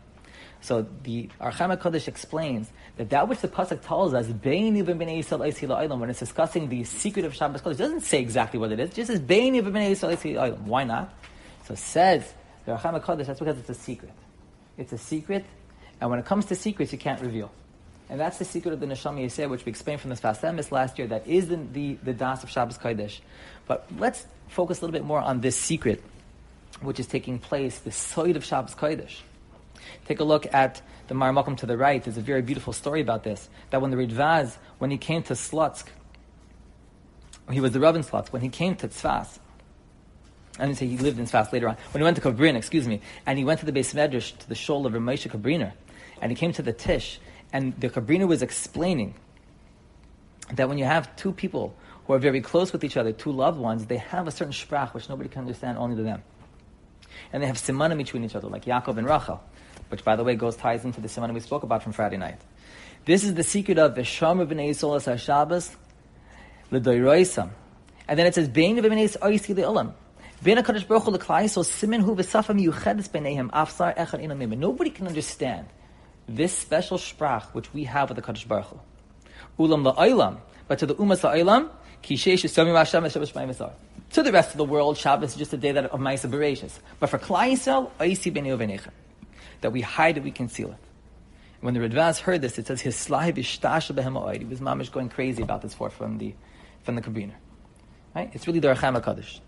So 0.61 0.87
the 1.05 1.31
Archama 1.41 1.79
Kodesh 1.79 2.07
explains 2.07 2.71
that 2.97 3.09
that 3.11 3.29
which 3.29 3.41
the 3.41 3.49
pasuk 3.49 3.81
tells 3.81 4.13
us, 4.13 4.27
"Beini 4.27 4.85
v'bnei 4.85 5.25
Yisrael 5.25 5.99
when 5.99 6.11
it's 6.11 6.19
discussing 6.19 6.69
the 6.69 6.85
secret 6.85 7.25
of 7.25 7.35
Shabbos 7.35 7.63
Kodesh, 7.63 7.79
doesn't 7.79 8.03
say 8.03 8.21
exactly 8.21 8.61
what 8.61 8.71
it 8.71 8.79
is. 8.79 8.91
It 8.91 8.95
just 8.95 9.11
says 9.11 9.21
"Beini 9.21 9.63
v'bnei 9.63 9.93
Yisrael 9.93 10.59
Why 10.59 10.85
not? 10.85 11.15
So 11.65 11.75
says 11.75 12.35
the 12.67 12.73
Archama 12.73 13.03
Kodesh. 13.03 13.27
That's 13.27 13.41
because 13.41 13.59
it's 13.59 13.71
a 13.71 13.75
secret. 13.75 14.13
It's 14.77 14.93
a 14.93 14.99
secret, 14.99 15.45
and 16.01 16.11
when 16.11 16.19
it 16.19 16.27
comes 16.27 16.47
to 16.47 16.55
secrets, 16.55 16.93
you 16.93 16.99
can't 16.99 17.21
reveal. 17.21 17.51
And 18.11 18.19
that's 18.19 18.39
the 18.39 18.45
secret 18.45 18.73
of 18.73 18.81
the 18.81 18.87
Neshama 18.87 19.25
Yisrael, 19.25 19.51
which 19.51 19.65
we 19.65 19.71
explained 19.71 20.01
from 20.01 20.11
the 20.11 20.17
Sfas 20.17 20.41
Emes 20.41 20.73
last 20.73 20.99
year, 20.99 21.07
that 21.07 21.29
is 21.29 21.49
the, 21.49 21.57
the, 21.57 21.95
the 22.03 22.13
Das 22.13 22.43
of 22.43 22.51
Shabbos 22.51 22.77
Kodesh. 22.77 23.21
But 23.69 23.87
let's 23.99 24.27
focus 24.49 24.81
a 24.81 24.81
little 24.81 24.93
bit 24.93 25.05
more 25.05 25.21
on 25.21 25.41
this 25.41 25.57
secret, 25.57 26.03
which 26.83 26.99
is 26.99 27.07
taking 27.07 27.39
place, 27.39 27.79
the 27.79 27.91
Soid 27.91 28.35
of 28.35 28.45
Shabbos 28.45 28.75
Kodesh. 28.75 29.21
Take 30.07 30.19
a 30.19 30.25
look 30.25 30.53
at 30.53 30.83
the 31.07 31.15
Marmakum 31.15 31.57
to 31.59 31.67
the 31.67 31.77
right. 31.77 32.03
There's 32.03 32.19
a 32.19 32.21
very 32.21 32.43
beautiful 32.43 32.73
story 32.73 33.01
about 33.01 33.23
this. 33.23 33.49
That 33.71 33.81
when 33.81 33.93
the 33.93 33.97
Ridvaz, 33.97 34.57
when 34.79 34.91
he 34.91 34.99
came 34.99 35.23
to 35.25 35.35
Slutsk, 35.35 35.87
he 37.53 37.61
was 37.61 37.71
the 37.71 37.81
Rav 37.81 37.95
in 37.95 38.03
Slutsk, 38.03 38.33
when 38.33 38.43
he 38.43 38.49
came 38.49 38.75
to 38.77 38.89
Tzfas, 38.89 39.39
I 40.59 40.67
didn't 40.67 40.79
say 40.79 40.89
he 40.89 40.99
lived 40.99 41.21
in 41.21 41.27
Tzfas 41.27 41.53
later 41.53 41.69
on, 41.69 41.77
when 41.93 42.01
he 42.01 42.05
went 42.05 42.17
to 42.17 42.23
Kabrin, 42.23 42.57
excuse 42.57 42.89
me, 42.89 43.01
and 43.25 43.39
he 43.39 43.45
went 43.45 43.61
to 43.61 43.67
the 43.67 43.73
base 43.73 43.95
medrash, 43.95 44.37
to 44.37 44.49
the 44.49 44.57
shoal 44.57 44.85
of 44.85 44.95
Ramesha 44.95 45.31
Kabriner, 45.31 45.73
and 46.21 46.33
he 46.33 46.37
came 46.37 46.53
to 46.53 46.63
the 46.63 46.73
Tish, 46.73 47.21
and 47.53 47.79
the 47.81 47.89
Kabrina 47.89 48.27
was 48.27 48.43
explaining 48.43 49.15
that 50.55 50.69
when 50.69 50.79
you 50.79 50.85
have 50.85 51.15
two 51.17 51.33
people 51.33 51.75
who 52.07 52.13
are 52.13 52.19
very 52.19 52.41
close 52.41 52.73
with 52.73 52.85
each 52.85 52.97
other, 52.97 53.13
two 53.13 53.33
loved 53.33 53.59
ones, 53.59 53.87
they 53.87 53.97
have 53.97 54.27
a 54.27 54.31
certain 54.31 54.53
sprach 54.53 54.95
which 54.95 55.09
nobody 55.09 55.29
can 55.29 55.43
understand, 55.43 55.79
only 55.79 55.97
to 55.97 56.03
them. 56.03 56.23
And 57.33 57.43
they 57.43 57.47
have 57.47 57.57
simanim 57.57 57.99
between 57.99 58.25
each 58.25 58.35
other, 58.35 58.49
like 58.49 58.65
Yaakov 58.65 58.97
and 58.97 59.07
Rachel, 59.07 59.41
which, 59.89 60.05
by 60.05 60.17
the 60.17 60.25
way, 60.25 60.35
goes 60.35 60.57
ties 60.57 60.85
into 60.85 61.01
the 61.01 61.09
simanim 61.09 61.35
we 61.35 61.41
spoke 61.41 61.63
about 61.63 61.83
from 61.83 61.93
Friday 61.93 62.17
night. 62.17 62.41
This 63.05 63.25
is 63.25 63.35
the 63.35 63.43
secret 63.43 63.79
of 63.79 63.95
Visham 63.95 64.47
b'nei 64.47 64.71
Yisrael 64.71 65.01
HaShabbos, 65.01 65.75
l'doiroisam. 66.71 67.51
And 68.09 68.19
then 68.19 68.27
it 68.27 68.35
says, 68.35 68.49
Bein 68.49 68.77
b'nei 68.77 69.05
Yisrael 69.05 69.39
le'olam. 69.57 69.93
Bein 70.43 70.57
Baruch 70.57 71.05
Hu 71.05 71.11
l'klai 71.11 71.45
Yisrael, 71.45 71.65
simen 71.65 72.03
hu 72.03 72.15
v'safa 72.17 72.55
miyuchedes 72.55 73.09
b'neihem, 73.09 73.51
afsar 73.51 73.97
echad 73.97 74.25
inam 74.25 74.57
Nobody 74.57 74.91
can 74.91 75.07
understand 75.07 75.67
this 76.37 76.57
special 76.57 76.99
sprach 76.99 77.45
which 77.53 77.73
we 77.75 77.85
have 77.85 78.11
with 78.11 78.17
the 78.17 78.23
Kadosh 78.23 78.47
Baruch 78.47 78.67
Hu. 78.67 78.81
Ulam 79.59 79.95
la'olam, 79.95 80.39
but 80.69 80.79
to 80.79 80.87
the 80.87 80.95
umas 80.95 81.21
la'olam, 81.21 81.69
kishesh 82.03 82.45
yisomim 82.45 82.77
Hashem 82.77 83.05
v'shabbos 83.05 83.33
b'nei 83.33 83.73
To 84.11 84.23
the 84.23 84.33
rest 84.33 84.53
of 84.53 84.57
the 84.57 84.65
world, 84.65 84.97
Shabbos 84.97 85.33
is 85.33 85.37
just 85.37 85.53
a 85.53 85.57
day 85.57 85.73
that 85.73 85.87
of 85.87 86.01
Ma'isa 86.01 86.31
Bereshis. 86.31 86.79
But 86.99 87.11
for 87.11 87.19
Klai 87.19 87.53
Yisrael, 87.53 87.91
Oisi 87.99 88.33
b'nei 88.33 88.57
v'neicha. 88.57 88.91
That 89.61 89.73
we 89.73 89.83
hide 89.83 90.17
it, 90.17 90.23
we 90.23 90.31
conceal 90.31 90.71
it. 90.71 90.79
When 91.61 91.75
the 91.75 91.81
Radvaz 91.81 92.21
heard 92.21 92.41
this, 92.41 92.59
it 92.59 92.67
says 92.67 92.81
his 92.81 92.97
slahi 92.97 93.35
b'shtasha 93.35 93.95
b'hem 93.95 94.39
He 94.39 94.45
was 94.45 94.61
mamish 94.61 94.91
going 94.91 95.09
crazy 95.09 95.43
about 95.43 95.63
this 95.63 95.75
for 95.75 95.91
from 95.91 96.19
the 96.19 96.35
from 96.83 96.95
the 96.95 97.03
Kabiner. 97.03 97.35
Right? 98.15 98.31
It's 98.33 98.47
really 98.47 98.61
the 98.61 98.69
Archam 98.69 99.01
HaKadosh. 99.01 99.41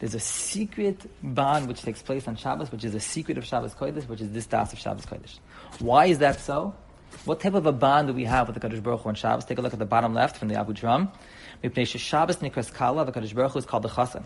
There's 0.00 0.14
a 0.14 0.20
secret 0.20 0.98
bond 1.22 1.68
which 1.68 1.82
takes 1.82 2.02
place 2.02 2.26
on 2.26 2.36
Shabbos, 2.36 2.70
which 2.72 2.84
is 2.84 2.94
a 2.94 3.00
secret 3.00 3.38
of 3.38 3.44
Shabbos 3.44 3.74
Kodesh, 3.74 4.08
which 4.08 4.20
is 4.20 4.30
this 4.32 4.46
das 4.46 4.72
of 4.72 4.78
Shabbos 4.78 5.06
Kodesh. 5.06 5.38
Why 5.78 6.06
is 6.06 6.18
that 6.18 6.40
so? 6.40 6.74
What 7.24 7.40
type 7.40 7.54
of 7.54 7.64
a 7.64 7.72
bond 7.72 8.08
do 8.08 8.12
we 8.12 8.24
have 8.24 8.48
with 8.48 8.60
the 8.60 8.68
Kadosh 8.68 8.82
Baruch 8.82 9.02
Hu 9.02 9.08
on 9.08 9.14
Shabbos? 9.14 9.44
Take 9.44 9.58
a 9.58 9.62
look 9.62 9.72
at 9.72 9.78
the 9.78 9.86
bottom 9.86 10.12
left 10.12 10.36
from 10.36 10.48
the 10.48 10.56
Abu. 10.56 10.74
We 11.62 11.68
place 11.68 11.88
Shabbos 11.88 12.36
Nikras 12.38 12.72
Kala, 12.74 13.04
the 13.04 13.12
Kadosh 13.12 13.34
Baruch 13.34 13.52
Hu 13.52 13.58
is 13.60 13.66
called 13.66 13.84
the 13.84 13.88
Chasan. 13.88 14.24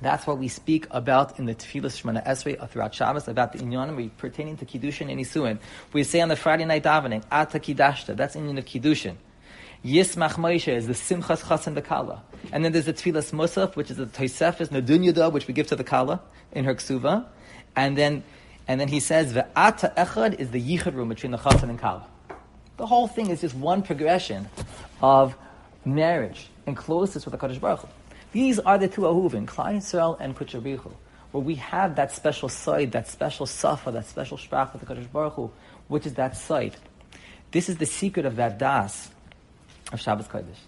That's 0.00 0.26
what 0.26 0.38
we 0.38 0.48
speak 0.48 0.86
about 0.90 1.38
in 1.38 1.44
the 1.44 1.54
Tefillah 1.54 1.86
Shemana 1.86 2.26
Esrei 2.26 2.68
throughout 2.70 2.94
Shabbos, 2.94 3.28
about 3.28 3.52
the 3.52 3.58
inyanim 3.58 4.10
pertaining 4.16 4.56
to 4.56 4.64
Kiddushin 4.64 5.10
and 5.10 5.20
Isuin. 5.20 5.58
We 5.92 6.02
say 6.04 6.20
on 6.20 6.28
the 6.28 6.36
Friday 6.36 6.64
night 6.64 6.84
davening, 6.84 7.24
Ata 7.30 7.58
Kiddashta, 7.58 8.16
that's 8.16 8.36
inyan 8.36 8.58
of 8.58 8.64
Kiddushin. 8.64 9.16
Yismach 9.84 10.36
Moshe 10.36 10.74
is 10.74 10.86
the 10.86 10.94
Simchas 10.94 11.46
Chas 11.46 11.66
and 11.66 11.76
the 11.76 11.82
Kala. 11.82 12.22
And 12.52 12.64
then 12.64 12.72
there's 12.72 12.86
the 12.86 12.94
Tfilas 12.94 13.32
Musaf, 13.32 13.76
which 13.76 13.90
is 13.90 13.98
the 13.98 14.06
Tosefis 14.06 14.68
Nadunyada, 14.68 15.30
which 15.30 15.46
we 15.46 15.52
give 15.52 15.66
to 15.66 15.76
the 15.76 15.84
Kala 15.84 16.22
in 16.52 16.64
her 16.64 16.74
Ksuva. 16.74 17.26
And 17.76 17.98
then, 17.98 18.24
and 18.66 18.80
then 18.80 18.88
he 18.88 18.98
says, 18.98 19.34
the 19.34 19.46
Ata 19.54 19.92
Echad 19.94 20.40
is 20.40 20.52
the 20.52 20.62
Yichud 20.62 20.94
room 20.94 21.10
between 21.10 21.32
the 21.32 21.38
Chas 21.38 21.62
and 21.62 21.78
Kala. 21.78 22.06
The 22.78 22.86
whole 22.86 23.06
thing 23.06 23.28
is 23.28 23.42
just 23.42 23.54
one 23.54 23.82
progression 23.82 24.48
of 25.02 25.36
marriage 25.84 26.48
and 26.66 26.74
closeness 26.76 27.26
with 27.26 27.32
the 27.32 27.38
Kaddish 27.38 27.58
Baruch 27.58 27.80
Hu. 27.80 27.88
These 28.32 28.60
are 28.60 28.78
the 28.78 28.88
two 28.88 29.02
ahuvin, 29.02 29.44
Klai 29.44 29.76
Yisrael 29.76 30.16
and 30.18 30.34
Kuchabichu, 30.34 30.92
where 31.30 31.42
we 31.42 31.56
have 31.56 31.96
that 31.96 32.10
special 32.10 32.48
side, 32.48 32.92
that 32.92 33.06
special 33.06 33.44
safa, 33.44 33.90
that 33.90 34.06
special 34.06 34.38
sprach 34.38 34.72
with 34.72 34.80
the 34.80 34.86
Kaddish 34.86 35.06
Baruch 35.08 35.34
Hu, 35.34 35.50
which 35.88 36.06
is 36.06 36.14
that 36.14 36.38
side. 36.38 36.74
This 37.50 37.68
is 37.68 37.76
the 37.76 37.86
secret 37.86 38.24
of 38.24 38.36
that 38.36 38.58
das 38.58 39.10
of 39.94 40.00
Shabbos 40.00 40.28
Kodesh. 40.28 40.58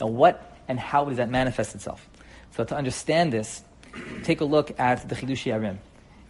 Now, 0.00 0.06
what 0.06 0.56
and 0.68 0.78
how 0.78 1.04
does 1.04 1.16
that 1.16 1.30
manifest 1.30 1.74
itself? 1.74 2.08
So, 2.52 2.64
to 2.64 2.76
understand 2.76 3.32
this, 3.32 3.62
take 4.22 4.40
a 4.40 4.44
look 4.44 4.78
at 4.78 5.08
the 5.08 5.14
Chiddushei 5.14 5.52
HaRim. 5.52 5.78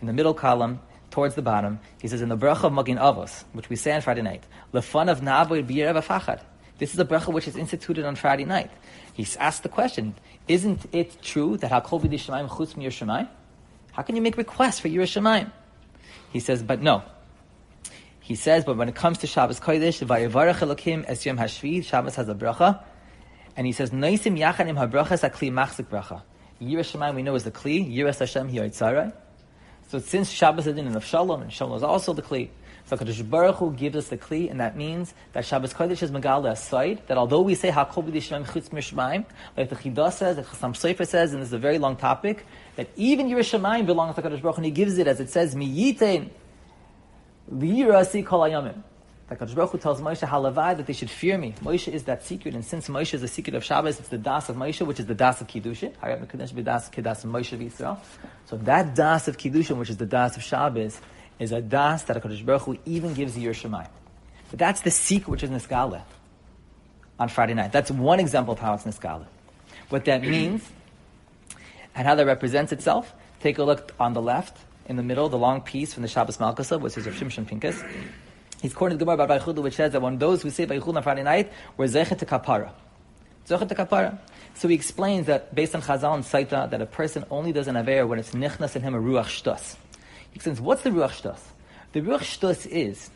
In 0.01 0.07
the 0.07 0.13
middle 0.13 0.35
column, 0.35 0.81
towards 1.11 1.35
the 1.35 1.43
bottom, 1.43 1.79
he 2.01 2.09
says, 2.09 2.23
in 2.23 2.29
the 2.29 2.37
bracha 2.37 2.65
of 2.65 2.73
Magin 2.73 2.99
Avos, 2.99 3.45
which 3.53 3.69
we 3.69 3.77
say 3.77 3.93
on 3.93 4.01
Friday 4.01 4.23
night, 4.23 4.45
Lefan 4.73 5.11
of 5.11 5.21
Navoid 5.21 5.67
B'yerev. 5.69 6.41
This 6.79 6.93
is 6.93 7.01
a 7.01 7.05
bracha 7.05 7.33
which 7.33 7.49
is 7.49 7.57
instituted 7.57 8.05
on 8.05 8.17
Friday 8.17 8.45
night. 8.45 8.71
He's 9.15 9.37
asked 9.37 9.63
the 9.63 9.69
question, 9.69 10.15
isn't 10.47 10.87
it 10.93 11.21
true 11.23 11.57
that 11.59 11.71
Hakol 11.71 12.03
B'di 12.03 12.15
Shemaim 12.15 12.49
Chutz 12.49 12.75
Shemaim? 12.75 13.29
How 13.93 14.03
can 14.03 14.15
you 14.15 14.23
make 14.23 14.37
requests 14.37 14.79
for 14.79 14.89
Yerushalayim? 14.89 15.51
He 16.33 16.41
says, 16.41 16.63
but 16.63 16.83
no. 16.83 17.03
He 18.27 18.35
says, 18.35 18.65
but 18.65 18.77
when 18.77 18.89
it 18.89 18.97
comes 18.97 19.19
to 19.19 19.29
Shabbos 19.29 19.61
Kodesh, 19.61 20.05
Vayevarach 20.05 20.57
Elokim 20.57 21.05
Es 21.07 21.25
Yom 21.25 21.39
Hashvid, 21.39 21.85
Shabbos 21.85 22.17
has 22.17 22.29
a 22.29 22.35
bracha, 22.35 22.83
and 23.57 23.69
he 23.69 23.73
says, 23.73 23.91
Noisim 23.91 24.37
Yachanim 24.37 24.77
HaBrachas 24.77 25.31
HaKli 25.31 25.53
Machzik 25.53 25.87
Bracha. 25.87 26.23
Yerushalayim 26.61 27.15
we 27.15 27.23
know 27.23 27.37
is 27.37 27.45
the 27.45 27.53
Kli, 27.53 27.89
Yiras 27.89 28.19
Hashem 28.19 28.51
Hiyoitzarai. 28.51 29.13
So 29.87 30.01
since 30.01 30.29
Shabbos 30.29 30.67
is 30.67 30.77
in 30.77 30.89
of 30.97 31.05
Shalom, 31.05 31.43
and 31.43 31.53
Shalom 31.53 31.77
is 31.77 31.85
also 31.85 32.15
the 32.15 32.23
Kli, 32.23 32.49
so 32.87 32.97
Kadosh 32.97 33.31
Baruch 33.31 33.55
Hu 33.59 33.73
gives 33.73 33.95
us 33.95 34.09
the 34.09 34.19
kli, 34.19 34.51
and 34.51 34.59
that 34.59 34.77
means 34.77 35.15
that 35.33 35.45
Shabbos 35.45 35.73
Kodesh 35.73 36.03
is 36.03 36.11
Megala 36.11 36.51
aside, 36.51 37.03
that 37.07 37.17
although 37.17 37.43
we 37.43 37.55
say 37.55 37.71
Hakol 37.71 38.09
B'dishmaim 38.11 38.45
Chutz 38.45 38.71
Mishmaim, 38.71 39.25
like 39.57 39.71
the 39.71 39.77
Chidah 39.77 40.13
says, 40.13 40.35
the 40.35 40.43
Chassam 40.43 40.73
Sofer 40.73 41.07
says, 41.07 41.33
and 41.33 41.43
this 41.43 41.51
is 41.51 41.53
a 41.53 41.59
very 41.59 41.79
long 41.79 41.95
topic, 41.95 42.45
that 42.75 42.89
even 42.97 43.29
Yerushalayim 43.29 43.87
belongs 43.87 44.17
to 44.17 44.23
Kadosh 44.23 44.43
Baruch 44.43 44.57
Hu, 44.57 44.59
and 44.59 44.65
he 44.65 44.73
gives 44.73 44.99
it 44.99 45.07
as 45.07 45.21
it 45.21 45.31
says, 45.31 45.55
Miyitein. 45.55 46.31
That 47.49 49.41
Kadosh 49.41 49.55
Baruch 49.55 49.71
Hu 49.71 49.79
tells 49.79 50.01
Moshe 50.01 50.27
Halavai 50.27 50.77
that 50.77 50.87
they 50.87 50.93
should 50.93 51.11
fear 51.11 51.37
me. 51.37 51.55
Moshe 51.63 51.93
is 51.93 52.05
that 52.05 52.25
secret, 52.25 52.55
and 52.55 52.65
since 52.65 52.89
Moshe 52.89 53.15
is 53.15 53.21
the 53.21 53.29
secret 53.29 53.55
of 53.57 53.65
Shabbos, 53.65 53.99
it's 53.99 54.09
the 54.09 54.19
das 54.19 54.49
of 54.49 54.57
Moshe, 54.57 54.87
which 54.87 55.01
is 55.01 55.07
the 55.07 55.15
das 55.15 55.41
of 55.41 55.49
Kiddushin. 55.49 55.93
Hayat 55.97 56.25
Mekadesh 56.25 56.53
B'das 56.53 56.93
Kedas 56.93 57.25
Moshe 57.25 57.59
V'Yisrael. 57.59 57.99
So 58.47 58.57
that 58.59 58.95
das 58.95 59.27
of 59.27 59.37
Kiddushin, 59.37 59.77
which 59.79 59.91
is 59.91 59.97
the 59.97 60.07
das 60.07 60.37
of 60.37 60.43
Shabbos, 60.43 61.01
is 61.39 61.53
a 61.53 61.61
das 61.61 62.05
that 62.05 62.23
HaKadosh 62.23 62.45
Baruch 62.45 62.63
Hu 62.63 62.79
even 62.85 63.15
gives 63.15 63.37
Shemai. 63.37 63.89
But 64.51 64.59
that's 64.59 64.81
the 64.83 64.91
secret 64.91 65.29
which 65.29 65.43
is 65.43 65.51
Niskala 65.51 66.03
on 67.19 67.29
Friday 67.29 67.55
night. 67.55 67.73
That's 67.73 67.91
one 67.91 68.21
example 68.21 68.53
of 68.53 68.61
how 68.61 68.75
it's 68.75 68.85
Niskala. 68.85 69.27
What 69.89 70.05
that 70.05 70.23
means 70.23 70.69
and 71.95 72.07
how 72.07 72.15
that 72.15 72.27
represents 72.27 72.73
itself, 72.73 73.13
take 73.41 73.59
a 73.59 73.65
look 73.65 73.93
on 73.99 74.13
the 74.13 74.23
left, 74.23 74.59
in 74.89 74.97
the 74.97 75.03
middle, 75.03 75.29
the 75.29 75.39
long 75.39 75.61
piece 75.61 75.93
from 75.93 76.03
the 76.03 76.09
Shabbos 76.09 76.39
Malkasa, 76.39 76.81
which 76.81 76.97
is 76.97 77.07
of 77.07 77.15
Shimshon 77.15 77.47
Pincus. 77.47 77.83
He's 78.63 78.73
quoting 78.73 78.99
the 78.99 79.05
Gemara 79.05 79.23
about 79.23 79.41
Baichudu, 79.41 79.63
which 79.63 79.75
says 79.75 79.93
that 79.93 80.01
when 80.01 80.19
those 80.19 80.43
who 80.43 80.51
say 80.51 80.67
Baichudu 80.67 80.97
on 80.97 81.03
Friday 81.03 81.23
night 81.23 81.53
were 81.77 81.87
Zechet 81.87 82.19
to 82.19 82.27
Kapara. 82.27 82.71
Zechet 83.47 83.69
to 83.69 83.75
Kapara. 83.75 84.19
So 84.55 84.69
he 84.69 84.75
explains 84.75 85.27
that 85.27 85.55
based 85.55 85.75
on 85.75 85.83
Chazal 85.83 86.15
and 86.15 86.25
Saita, 86.25 86.71
that 86.71 86.81
a 86.81 86.87
person 86.87 87.25
only 87.31 87.53
does 87.53 87.69
an 87.69 87.77
Aver 87.77 88.07
when 88.07 88.19
it's 88.19 88.31
Nichnas 88.31 88.75
in 88.75 88.83
him 88.83 88.95
a 88.95 88.99
Ruach 88.99 89.27
Shtas. 89.27 89.77
He 90.31 90.37
explains, 90.37 90.61
what's 90.61 90.83
the 90.83 90.91
Ruach 90.91 91.21
Shtus? 91.21 91.41
The 91.93 92.01
Ruach 92.01 92.21
Shtus 92.21 92.67
is, 92.67 93.11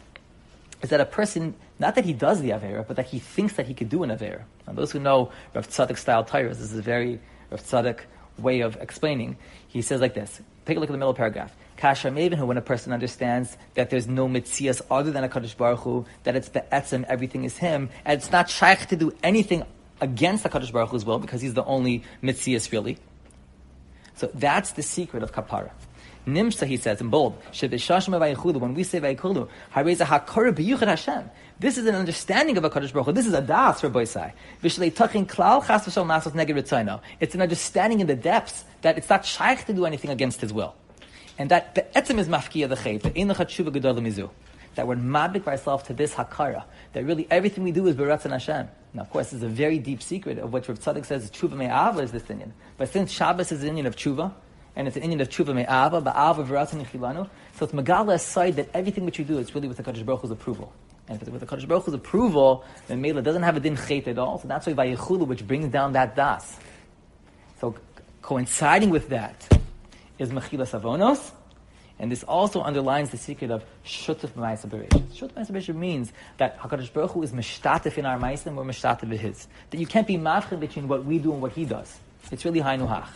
is 0.83 0.91
that 0.91 1.01
a 1.01 1.07
person, 1.07 1.55
not 1.79 1.95
that 1.95 2.05
he 2.05 2.13
does 2.13 2.41
the 2.43 2.51
Avera, 2.51 2.87
but 2.87 2.97
that 2.97 3.07
he 3.07 3.19
thinks 3.19 3.55
that 3.55 3.67
he 3.67 3.75
could 3.75 3.89
do 3.89 4.03
an 4.03 4.11
Avera. 4.11 4.43
And 4.67 4.77
those 4.77 4.93
who 4.93 4.99
know 4.99 5.33
Rav 5.55 5.69
Tzadok 5.69 5.97
style 5.97 6.25
Tyrus, 6.25 6.59
this 6.59 6.73
is 6.73 6.79
a 6.79 6.83
very 6.83 7.21
Rav 7.51 7.63
Tzadok 7.63 8.01
way 8.39 8.61
of 8.61 8.77
explaining. 8.77 9.37
He 9.69 9.83
says 9.83 10.01
like 10.01 10.15
this. 10.15 10.41
Take 10.67 10.77
a 10.77 10.81
look 10.81 10.91
at 10.91 10.93
the 10.93 10.99
middle 10.99 11.15
paragraph. 11.15 11.55
Kasha 11.81 12.11
Maven, 12.11 12.47
when 12.47 12.59
a 12.59 12.63
person 12.63 12.93
understands 12.93 13.57
that 13.75 13.89
there's 13.89 14.07
no 14.07 14.29
mitzias 14.29 14.83
other 14.91 15.11
than 15.11 15.25
a 15.25 15.31
Kaddish 15.31 15.55
Baruch 15.55 15.81
Hu, 15.81 16.05
that 16.25 16.37
it's 16.37 16.49
the 16.49 16.61
be'etzim, 16.61 17.05
everything 17.05 17.45
is 17.45 17.57
him, 17.57 17.89
and 18.05 18.21
it's 18.21 18.31
not 18.31 18.51
shaykh 18.51 18.87
to 18.89 18.97
do 18.97 19.13
anything 19.23 19.65
against 20.03 20.43
the 20.43 20.51
Kaddish 20.51 20.73
Baruch 20.73 20.91
Hu 20.91 20.97
as 20.97 21.07
well, 21.07 21.19
because 21.19 21.41
he's 21.41 21.55
the 21.55 21.65
only 21.65 22.05
mitzias 22.23 22.71
really. 22.71 22.99
So 24.17 24.31
that's 24.35 24.73
the 24.73 24.83
secret 24.83 25.23
of 25.23 25.33
kapara. 25.33 25.71
Nimsa, 26.27 26.67
he 26.67 26.77
says 26.77 27.01
in 27.01 27.09
bold, 27.09 27.33
when 27.43 28.75
we 28.75 28.85
say 28.85 29.01
Vayikulu, 29.01 29.49
Hashem. 30.87 31.31
This 31.59 31.79
is 31.79 31.87
an 31.87 31.95
understanding 31.95 32.59
of 32.59 32.65
a 32.65 32.69
Kaddish 32.69 32.93
Baruch 32.93 33.07
Hu. 33.07 33.13
This 33.13 33.27
is 33.27 33.33
a 33.33 33.41
das, 33.41 33.83
Rabbi 33.83 34.05
Sai. 34.05 34.35
It's 34.63 34.77
an 37.35 37.41
understanding 37.41 38.01
in 38.01 38.07
the 38.07 38.17
depths 38.17 38.65
that 38.83 38.99
it's 38.99 39.09
not 39.09 39.25
shaykh 39.25 39.65
to 39.65 39.73
do 39.73 39.87
anything 39.87 40.11
against 40.11 40.43
his 40.43 40.53
will. 40.53 40.75
And 41.41 41.51
that 41.51 41.75
the 41.75 41.81
etzim 41.99 42.19
is 42.19 42.29
mafkiya 42.29 42.69
the 42.69 42.75
chayt, 42.75 43.01
the 43.01 43.19
ein 43.19 43.31
tshuva 43.31 43.71
gedol 43.71 43.99
mizu. 43.99 44.29
That 44.75 44.87
we're 44.87 44.97
mabik 44.97 45.47
ourselves 45.47 45.85
to 45.85 45.95
this 45.95 46.13
hakara. 46.13 46.65
That 46.93 47.03
really 47.07 47.27
everything 47.31 47.65
we 47.65 47.73
do 47.73 47.87
is 47.87 47.97
beratzan 47.97 48.33
Hashem. 48.33 48.69
Now, 48.93 49.01
of 49.01 49.11
course, 49.11 49.31
this 49.31 49.39
is 49.39 49.43
a 49.45 49.49
very 49.49 49.79
deep 49.79 50.03
secret 50.03 50.37
of 50.37 50.53
what 50.53 50.69
Rav 50.69 50.79
Tzadok 50.79 51.07
says 51.07 51.31
tshuva 51.31 51.53
me'ava 51.53 52.01
is 52.01 52.13
this 52.13 52.25
inyan. 52.25 52.51
But 52.77 52.93
since 52.93 53.11
Shabbos 53.11 53.53
is 53.53 53.63
the 53.63 53.71
inyan 53.71 53.87
of 53.87 53.97
tshuva, 53.97 54.35
and 54.77 54.87
it's 54.87 54.99
an 54.99 55.03
inyan 55.03 55.23
of 55.23 55.31
tshuva 55.31 55.55
me'ava, 55.55 56.03
ba'ava 56.03 56.47
v'ratzon 56.47 56.85
yichilanu. 56.85 57.31
So 57.57 57.65
it's 57.65 57.73
megala 57.73 58.13
aside 58.17 58.57
that 58.57 58.69
everything 58.75 59.07
which 59.07 59.19
you 59.19 59.25
do 59.25 59.39
is 59.39 59.55
really 59.55 59.67
with 59.67 59.79
the 59.79 59.83
Kaddish 59.83 60.03
Baruch 60.03 60.21
Hu's 60.21 60.31
approval. 60.31 60.71
And 61.09 61.17
if 61.17 61.23
it's 61.23 61.31
with 61.31 61.41
the 61.41 61.47
Kaddish 61.47 61.65
Baruch 61.65 61.87
Hu's 61.87 61.95
approval, 61.95 62.67
then 62.87 63.01
Mela 63.01 63.23
doesn't 63.23 63.45
have 63.45 63.57
a 63.57 63.61
din 63.61 63.79
chait 63.79 64.07
at 64.09 64.19
all. 64.19 64.39
So 64.41 64.47
that's 64.47 64.67
why 64.67 64.75
Vayichulu, 64.75 65.27
which 65.27 65.47
brings 65.47 65.73
down 65.73 65.95
that 65.95 66.15
das. 66.15 66.59
So 67.63 67.77
coinciding 68.21 68.91
with 68.91 69.09
that 69.09 69.60
is 70.21 70.31
Mechila 70.31 70.69
Savonos, 70.69 71.33
and 71.99 72.13
this 72.13 72.23
also 72.25 72.63
underlines 72.63 73.11
the 73.11 73.17
secret 73.17 73.51
of 73.51 73.65
Shutuf 73.85 74.31
Ma'isa 74.33 74.67
Bereshit. 74.67 75.03
Shutuf 75.15 75.33
Ma'isa 75.33 75.51
Bereshit 75.51 75.75
means 75.75 76.13
that 76.37 76.59
HaKadosh 76.59 76.93
Baruch 76.93 77.13
Hu 77.13 77.23
is 77.23 77.33
Meshtatif 77.33 77.97
in 77.97 78.05
our 78.05 78.19
Ma'isa 78.19 78.47
and 78.47 78.57
we're 78.57 78.65
Meshtatif 78.65 79.05
in 79.05 79.11
His. 79.13 79.49
That 79.71 79.79
you 79.79 79.87
can't 79.87 80.07
be 80.07 80.17
mafchid 80.17 80.61
between 80.61 80.89
what 80.89 81.07
we 81.07 81.19
do 81.19 81.33
and 81.33 81.41
what 81.41 81.53
He 81.53 81.65
does. 81.65 81.99
It's 82.31 82.45
really 82.45 82.61
Hainuhach. 82.61 83.09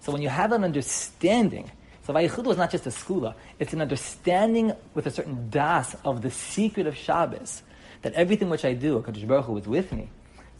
So 0.00 0.12
when 0.12 0.22
you 0.22 0.30
have 0.30 0.52
an 0.52 0.64
understanding, 0.64 1.70
so 2.04 2.14
Vayichudu 2.14 2.52
is 2.52 2.56
not 2.56 2.70
just 2.70 2.86
a 2.86 2.90
skula, 2.90 3.34
it's 3.58 3.74
an 3.74 3.82
understanding 3.82 4.72
with 4.94 5.06
a 5.06 5.10
certain 5.10 5.50
das 5.50 5.94
of 6.04 6.22
the 6.22 6.30
secret 6.30 6.86
of 6.86 6.96
Shabbos, 6.96 7.62
that 8.00 8.14
everything 8.14 8.48
which 8.48 8.64
I 8.64 8.72
do, 8.72 9.02
HaKadosh 9.02 9.28
Baruch 9.28 9.44
Hu 9.44 9.58
is 9.58 9.66
with 9.66 9.92
me. 9.92 10.08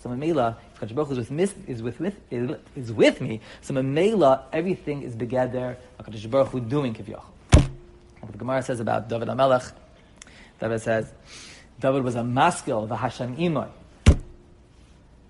So 0.07 0.13
Mamela, 0.13 0.55
if 0.81 0.91
Hu 0.91 1.19
is 1.19 1.31
with, 1.31 1.69
is 1.69 1.83
with, 1.83 2.17
is, 2.77 2.93
with 2.93 3.21
me, 3.21 3.41
so 3.61 3.75
Mamela, 3.75 4.45
everything 4.53 5.03
is 5.03 5.17
begeder, 5.17 5.77
HaKadosh 6.01 6.31
Baruch 6.31 6.49
Hu 6.49 6.61
doing 6.61 6.95
Kivyach. 6.95 7.25
What 8.21 8.31
the 8.31 8.39
Gemara 8.39 8.63
says 8.63 8.79
about 8.79 9.09
David 9.09 9.27
HaMelech, 9.27 9.73
David 10.61 10.81
says, 10.81 11.13
David 11.81 12.05
was 12.05 12.15
a 12.15 12.23
maskil, 12.23 12.87
the 12.87 12.95
Hashem 12.95 13.37
Imoy. 13.37 13.69
And 14.07 14.17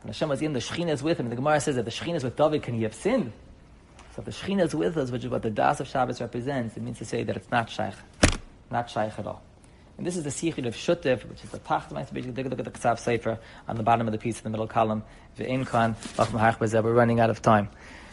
Hashem 0.04 0.28
was 0.28 0.42
in 0.42 0.52
the 0.52 0.60
Shekhinah 0.60 0.90
is 0.90 1.02
with 1.02 1.18
him. 1.18 1.26
And 1.26 1.32
the 1.32 1.36
Gemara 1.36 1.58
says 1.58 1.76
that 1.76 1.86
the 1.86 1.90
Shekhinah 1.90 2.16
is 2.16 2.24
with 2.24 2.36
David, 2.36 2.62
can 2.62 2.74
he 2.74 2.82
have 2.82 2.94
sinned? 2.94 3.32
So 4.14 4.20
if 4.20 4.26
the 4.26 4.30
Shekhinah 4.30 4.66
is 4.66 4.74
with 4.74 4.98
us, 4.98 5.10
which 5.10 5.24
is 5.24 5.30
what 5.30 5.40
the 5.40 5.50
Das 5.50 5.80
of 5.80 5.88
Shabbos 5.88 6.20
represents, 6.20 6.76
it 6.76 6.82
means 6.82 6.98
to 6.98 7.06
say 7.06 7.22
that 7.22 7.34
it's 7.34 7.50
not 7.50 7.70
Shaykh. 7.70 7.94
Not 8.70 8.90
Shaykh 8.90 9.18
at 9.18 9.26
all. 9.26 9.42
And 9.96 10.06
this 10.06 10.16
is 10.16 10.24
the 10.24 10.30
Sichid 10.30 10.66
of 10.66 10.74
Shutev, 10.74 11.26
which 11.28 11.42
is 11.42 11.50
the 11.50 11.58
Basically, 11.58 12.32
take 12.32 12.46
a 12.46 12.48
look 12.50 12.58
at 12.58 12.66
the 12.66 12.70
Ksav 12.70 12.98
Sefer 12.98 13.38
on 13.66 13.76
the 13.76 13.82
bottom 13.82 14.06
of 14.06 14.12
the 14.12 14.18
piece 14.18 14.38
in 14.38 14.44
the 14.44 14.50
middle 14.50 14.66
column. 14.66 15.02
We're 15.38 16.92
running 16.92 17.20
out 17.20 17.30
of 17.30 17.40
time. 17.40 17.68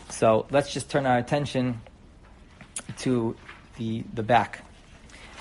So 0.09 0.45
let's 0.49 0.73
just 0.73 0.89
turn 0.89 1.05
our 1.05 1.17
attention 1.17 1.81
to 2.99 3.35
the, 3.77 4.03
the 4.13 4.23
back, 4.23 4.63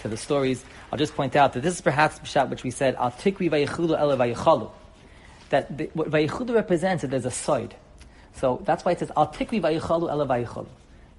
to 0.02 0.08
the 0.08 0.16
stories. 0.16 0.64
I'll 0.90 0.98
just 0.98 1.14
point 1.14 1.36
out 1.36 1.52
that 1.52 1.60
this 1.60 1.74
is 1.74 1.80
perhaps 1.80 2.18
the 2.18 2.46
which 2.46 2.64
we 2.64 2.70
said, 2.70 2.96
Al 2.96 3.12
Tikri 3.12 3.48
Vayichulu 3.48 3.96
Ele 3.98 4.16
Vayichalu. 4.16 4.70
That 5.50 5.76
the, 5.76 5.90
what 5.94 6.10
Vayichulu 6.10 6.54
represents, 6.54 7.02
that 7.02 7.10
there's 7.10 7.24
a 7.24 7.30
side. 7.30 7.76
So 8.34 8.62
that's 8.64 8.84
why 8.84 8.92
it 8.92 8.98
says, 8.98 9.12
Al 9.16 9.28
Tikri 9.28 9.60
Vayichalu 9.60 10.10
Ele 10.10 10.26
Vayichalu. 10.26 10.66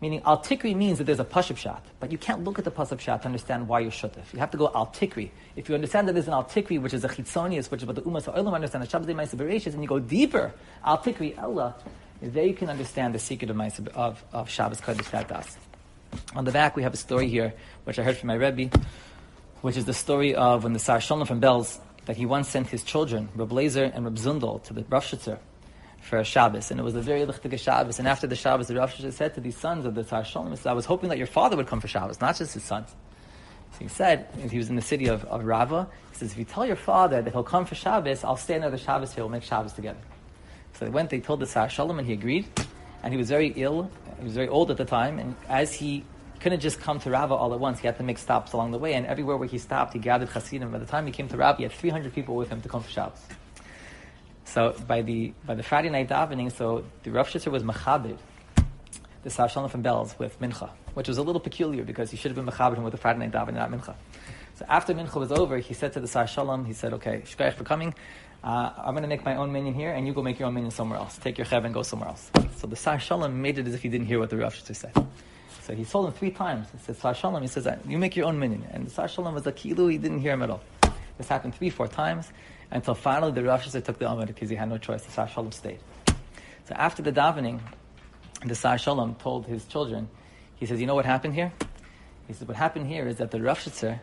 Meaning, 0.01 0.21
al 0.25 0.39
tikri 0.39 0.75
means 0.75 0.97
that 0.97 1.05
there's 1.05 1.19
a 1.19 1.25
pashup 1.25 1.57
shot, 1.57 1.85
but 1.99 2.11
you 2.11 2.17
can't 2.17 2.43
look 2.43 2.59
at 2.59 2.65
the 2.65 2.71
pashup 2.71 2.99
shot 2.99 3.21
to 3.21 3.27
understand 3.27 3.67
why 3.67 3.79
you're 3.79 3.91
shutif. 3.91 4.33
You 4.33 4.39
have 4.39 4.51
to 4.51 4.57
go 4.57 4.69
al 4.75 4.87
tikri. 4.87 5.31
If 5.55 5.69
you 5.69 5.75
understand 5.75 6.07
that 6.07 6.13
there's 6.13 6.27
an 6.27 6.33
al 6.33 6.43
tikri, 6.43 6.81
which 6.81 6.93
is 6.93 7.03
a 7.03 7.09
chitzonius, 7.09 7.71
which 7.71 7.81
is 7.81 7.87
what 7.87 7.95
the 7.95 8.01
umas 8.01 8.25
ha'olam 8.25 8.53
understand, 8.53 8.83
the 8.83 8.89
Shabbos 8.89 9.07
day 9.07 9.13
ma'aseh 9.13 9.73
and 9.73 9.81
you 9.81 9.87
go 9.87 9.99
deeper, 9.99 10.53
al 10.83 10.97
tikri 10.97 11.37
ella, 11.37 11.75
there 12.21 12.45
you 12.45 12.53
can 12.53 12.69
understand 12.69 13.13
the 13.15 13.19
secret 13.19 13.49
of, 13.49 13.87
of, 13.95 14.23
of 14.33 14.49
Shabbos 14.49 14.81
Kodesh 14.81 15.27
Das. 15.27 15.57
On 16.35 16.45
the 16.45 16.51
back, 16.51 16.75
we 16.75 16.83
have 16.83 16.93
a 16.93 16.97
story 16.97 17.27
here, 17.27 17.53
which 17.85 17.99
I 17.99 18.03
heard 18.03 18.17
from 18.17 18.27
my 18.27 18.35
Rebbe, 18.35 18.75
which 19.61 19.77
is 19.77 19.85
the 19.85 19.93
story 19.93 20.35
of 20.35 20.63
when 20.63 20.73
the 20.73 20.79
Sar 20.79 21.01
Shalom 21.01 21.25
from 21.25 21.41
Belz, 21.41 21.79
that 22.05 22.17
he 22.17 22.25
once 22.25 22.49
sent 22.49 22.67
his 22.67 22.83
children, 22.83 23.29
Reb 23.35 23.49
Lazer 23.49 23.91
and 23.93 24.05
Reb 24.05 24.15
Zundel, 24.15 24.63
to 24.63 24.73
the 24.73 24.83
Rosh 24.89 25.13
for 26.03 26.17
a 26.19 26.23
Shabbos, 26.23 26.69
and 26.69 26.79
it 26.79 26.83
was 26.83 26.95
a 26.95 27.01
very 27.01 27.21
lichtige 27.21 27.57
Shabbos. 27.59 27.97
And 27.97 28.07
after 28.07 28.27
the 28.27 28.35
Shabbos, 28.35 28.67
the 28.67 28.75
Rav 28.75 28.93
said 28.93 29.33
to 29.35 29.41
these 29.41 29.57
sons 29.57 29.85
of 29.85 29.95
the 29.95 30.03
Sar 30.03 30.25
Shalom, 30.25 30.55
I 30.65 30.73
was 30.73 30.85
hoping 30.85 31.09
that 31.09 31.17
your 31.17 31.27
father 31.27 31.55
would 31.55 31.67
come 31.67 31.79
for 31.79 31.87
Shabbos, 31.87 32.19
not 32.19 32.35
just 32.35 32.53
his 32.53 32.63
sons. 32.63 32.93
So 33.71 33.79
he 33.79 33.87
said, 33.87 34.27
he 34.51 34.57
was 34.57 34.69
in 34.69 34.75
the 34.75 34.81
city 34.81 35.07
of, 35.07 35.23
of 35.25 35.43
Rava, 35.43 35.87
he 36.11 36.17
says, 36.17 36.33
if 36.33 36.37
you 36.37 36.45
tell 36.45 36.65
your 36.65 36.75
father 36.75 37.21
that 37.21 37.31
he'll 37.31 37.41
come 37.41 37.65
for 37.65 37.75
Shabbos, 37.75 38.23
I'll 38.23 38.37
stay 38.37 38.55
another 38.55 38.77
Shabbos 38.77 39.13
here, 39.13 39.23
we'll 39.23 39.31
make 39.31 39.43
Shabbos 39.43 39.73
together. 39.73 39.99
So 40.73 40.85
they 40.85 40.91
went, 40.91 41.09
they 41.09 41.21
told 41.21 41.39
the 41.39 41.47
Sar 41.47 41.69
Shalom, 41.69 41.99
and 41.99 42.07
he 42.07 42.13
agreed. 42.13 42.47
And 43.01 43.13
he 43.13 43.17
was 43.17 43.29
very 43.29 43.53
ill, 43.55 43.89
he 44.17 44.23
was 44.23 44.33
very 44.33 44.47
old 44.47 44.71
at 44.71 44.77
the 44.77 44.85
time, 44.85 45.19
and 45.19 45.35
as 45.49 45.73
he 45.73 46.03
couldn't 46.39 46.59
just 46.59 46.81
come 46.81 46.99
to 46.99 47.09
Rava 47.09 47.33
all 47.33 47.53
at 47.53 47.59
once. 47.59 47.79
He 47.79 47.87
had 47.87 47.95
to 47.97 48.03
make 48.03 48.17
stops 48.17 48.51
along 48.51 48.71
the 48.71 48.77
way, 48.77 48.93
and 48.93 49.05
everywhere 49.05 49.37
where 49.37 49.47
he 49.47 49.57
stopped, 49.57 49.93
he 49.93 49.99
gathered 49.99 50.27
Hasidim. 50.27 50.69
By 50.71 50.79
the 50.79 50.85
time 50.85 51.05
he 51.05 51.13
came 51.13 51.29
to 51.29 51.37
Rava, 51.37 51.57
he 51.57 51.63
had 51.63 51.71
300 51.71 52.13
people 52.13 52.35
with 52.35 52.49
him 52.49 52.59
to 52.61 52.67
come 52.67 52.83
for 52.83 52.89
Shabbos. 52.89 53.21
So 54.45 54.75
by 54.87 55.01
the 55.01 55.33
by 55.45 55.55
the 55.55 55.63
Friday 55.63 55.89
night 55.89 56.09
davening, 56.09 56.51
so 56.51 56.85
the 57.03 57.11
Rav 57.11 57.33
was 57.47 57.63
machabed, 57.63 58.17
the 59.23 59.29
Sav 59.29 59.51
from 59.51 59.83
Belz 59.83 60.17
with 60.19 60.39
Mincha, 60.39 60.69
which 60.93 61.07
was 61.07 61.17
a 61.17 61.23
little 61.23 61.39
peculiar 61.39 61.83
because 61.83 62.11
he 62.11 62.17
should 62.17 62.31
have 62.31 62.35
been 62.35 62.53
machabed 62.53 62.77
him 62.77 62.83
with 62.83 62.91
the 62.91 62.97
Friday 62.97 63.19
night 63.19 63.31
davening, 63.31 63.55
not 63.55 63.71
Mincha. 63.71 63.95
So 64.55 64.65
after 64.69 64.93
Mincha 64.93 65.15
was 65.15 65.31
over, 65.31 65.57
he 65.57 65.73
said 65.73 65.93
to 65.93 65.99
the 65.99 66.27
Shalom, 66.27 66.65
he 66.65 66.73
said, 66.73 66.93
okay, 66.93 67.23
Shkayach 67.25 67.53
for 67.53 67.63
coming, 67.63 67.95
uh, 68.43 68.71
I'm 68.77 68.93
going 68.93 69.01
to 69.01 69.07
make 69.07 69.25
my 69.25 69.35
own 69.35 69.51
minyan 69.51 69.73
here, 69.73 69.91
and 69.91 70.05
you 70.05 70.13
go 70.13 70.21
make 70.21 70.37
your 70.37 70.47
own 70.47 70.53
minyan 70.53 70.69
somewhere 70.69 70.99
else. 70.99 71.17
Take 71.17 71.37
your 71.37 71.45
chev 71.45 71.65
and 71.65 71.73
go 71.73 71.81
somewhere 71.81 72.09
else. 72.09 72.29
So 72.57 72.67
the 72.67 72.75
Shalom 72.75 73.41
made 73.41 73.57
it 73.57 73.67
as 73.67 73.73
if 73.73 73.81
he 73.81 73.89
didn't 73.89 74.07
hear 74.07 74.19
what 74.19 74.29
the 74.29 74.37
Rav 74.37 74.53
Shitzer 74.53 74.75
said. 74.75 75.07
So 75.61 75.73
he 75.73 75.85
told 75.85 76.07
him 76.07 76.13
three 76.13 76.31
times. 76.31 76.67
He 76.71 76.77
said, 76.77 76.97
Sar 76.97 77.15
Shalom, 77.15 77.41
he 77.41 77.47
says, 77.47 77.67
you 77.87 77.97
make 77.97 78.15
your 78.15 78.27
own 78.27 78.37
minyan. 78.37 78.67
And 78.71 78.85
the 78.85 78.91
Sar 78.91 79.07
Shalom 79.07 79.33
was 79.33 79.47
a 79.47 79.51
kilu, 79.51 79.89
he 79.89 79.97
didn't 79.97 80.19
hear 80.19 80.33
him 80.33 80.43
at 80.43 80.49
all. 80.49 80.61
This 81.17 81.29
happened 81.29 81.55
three, 81.55 81.69
four 81.69 81.87
times 81.87 82.31
until 82.73 82.95
finally 82.95 83.31
the 83.31 83.43
Rosh 83.43 83.69
took 83.71 83.99
the 83.99 84.11
Amid 84.11 84.27
because 84.27 84.49
he 84.49 84.55
had 84.55 84.67
no 84.67 84.77
choice. 84.77 85.03
The 85.03 85.11
Sar 85.11 85.27
Shalom 85.27 85.51
stayed. 85.51 85.79
So 86.07 86.73
after 86.75 87.03
the 87.03 87.11
davening, 87.11 87.59
the 88.45 88.55
Sar 88.55 88.77
Shalom 88.77 89.15
told 89.15 89.45
his 89.45 89.63
children, 89.65 90.09
he 90.55 90.65
says, 90.65 90.81
you 90.81 90.87
know 90.87 90.95
what 90.95 91.05
happened 91.05 91.35
here? 91.35 91.53
He 92.27 92.33
says, 92.33 92.47
what 92.47 92.57
happened 92.57 92.87
here 92.87 93.07
is 93.07 93.17
that 93.17 93.31
the 93.31 93.41
Rosh 93.41 93.65
the 93.65 93.99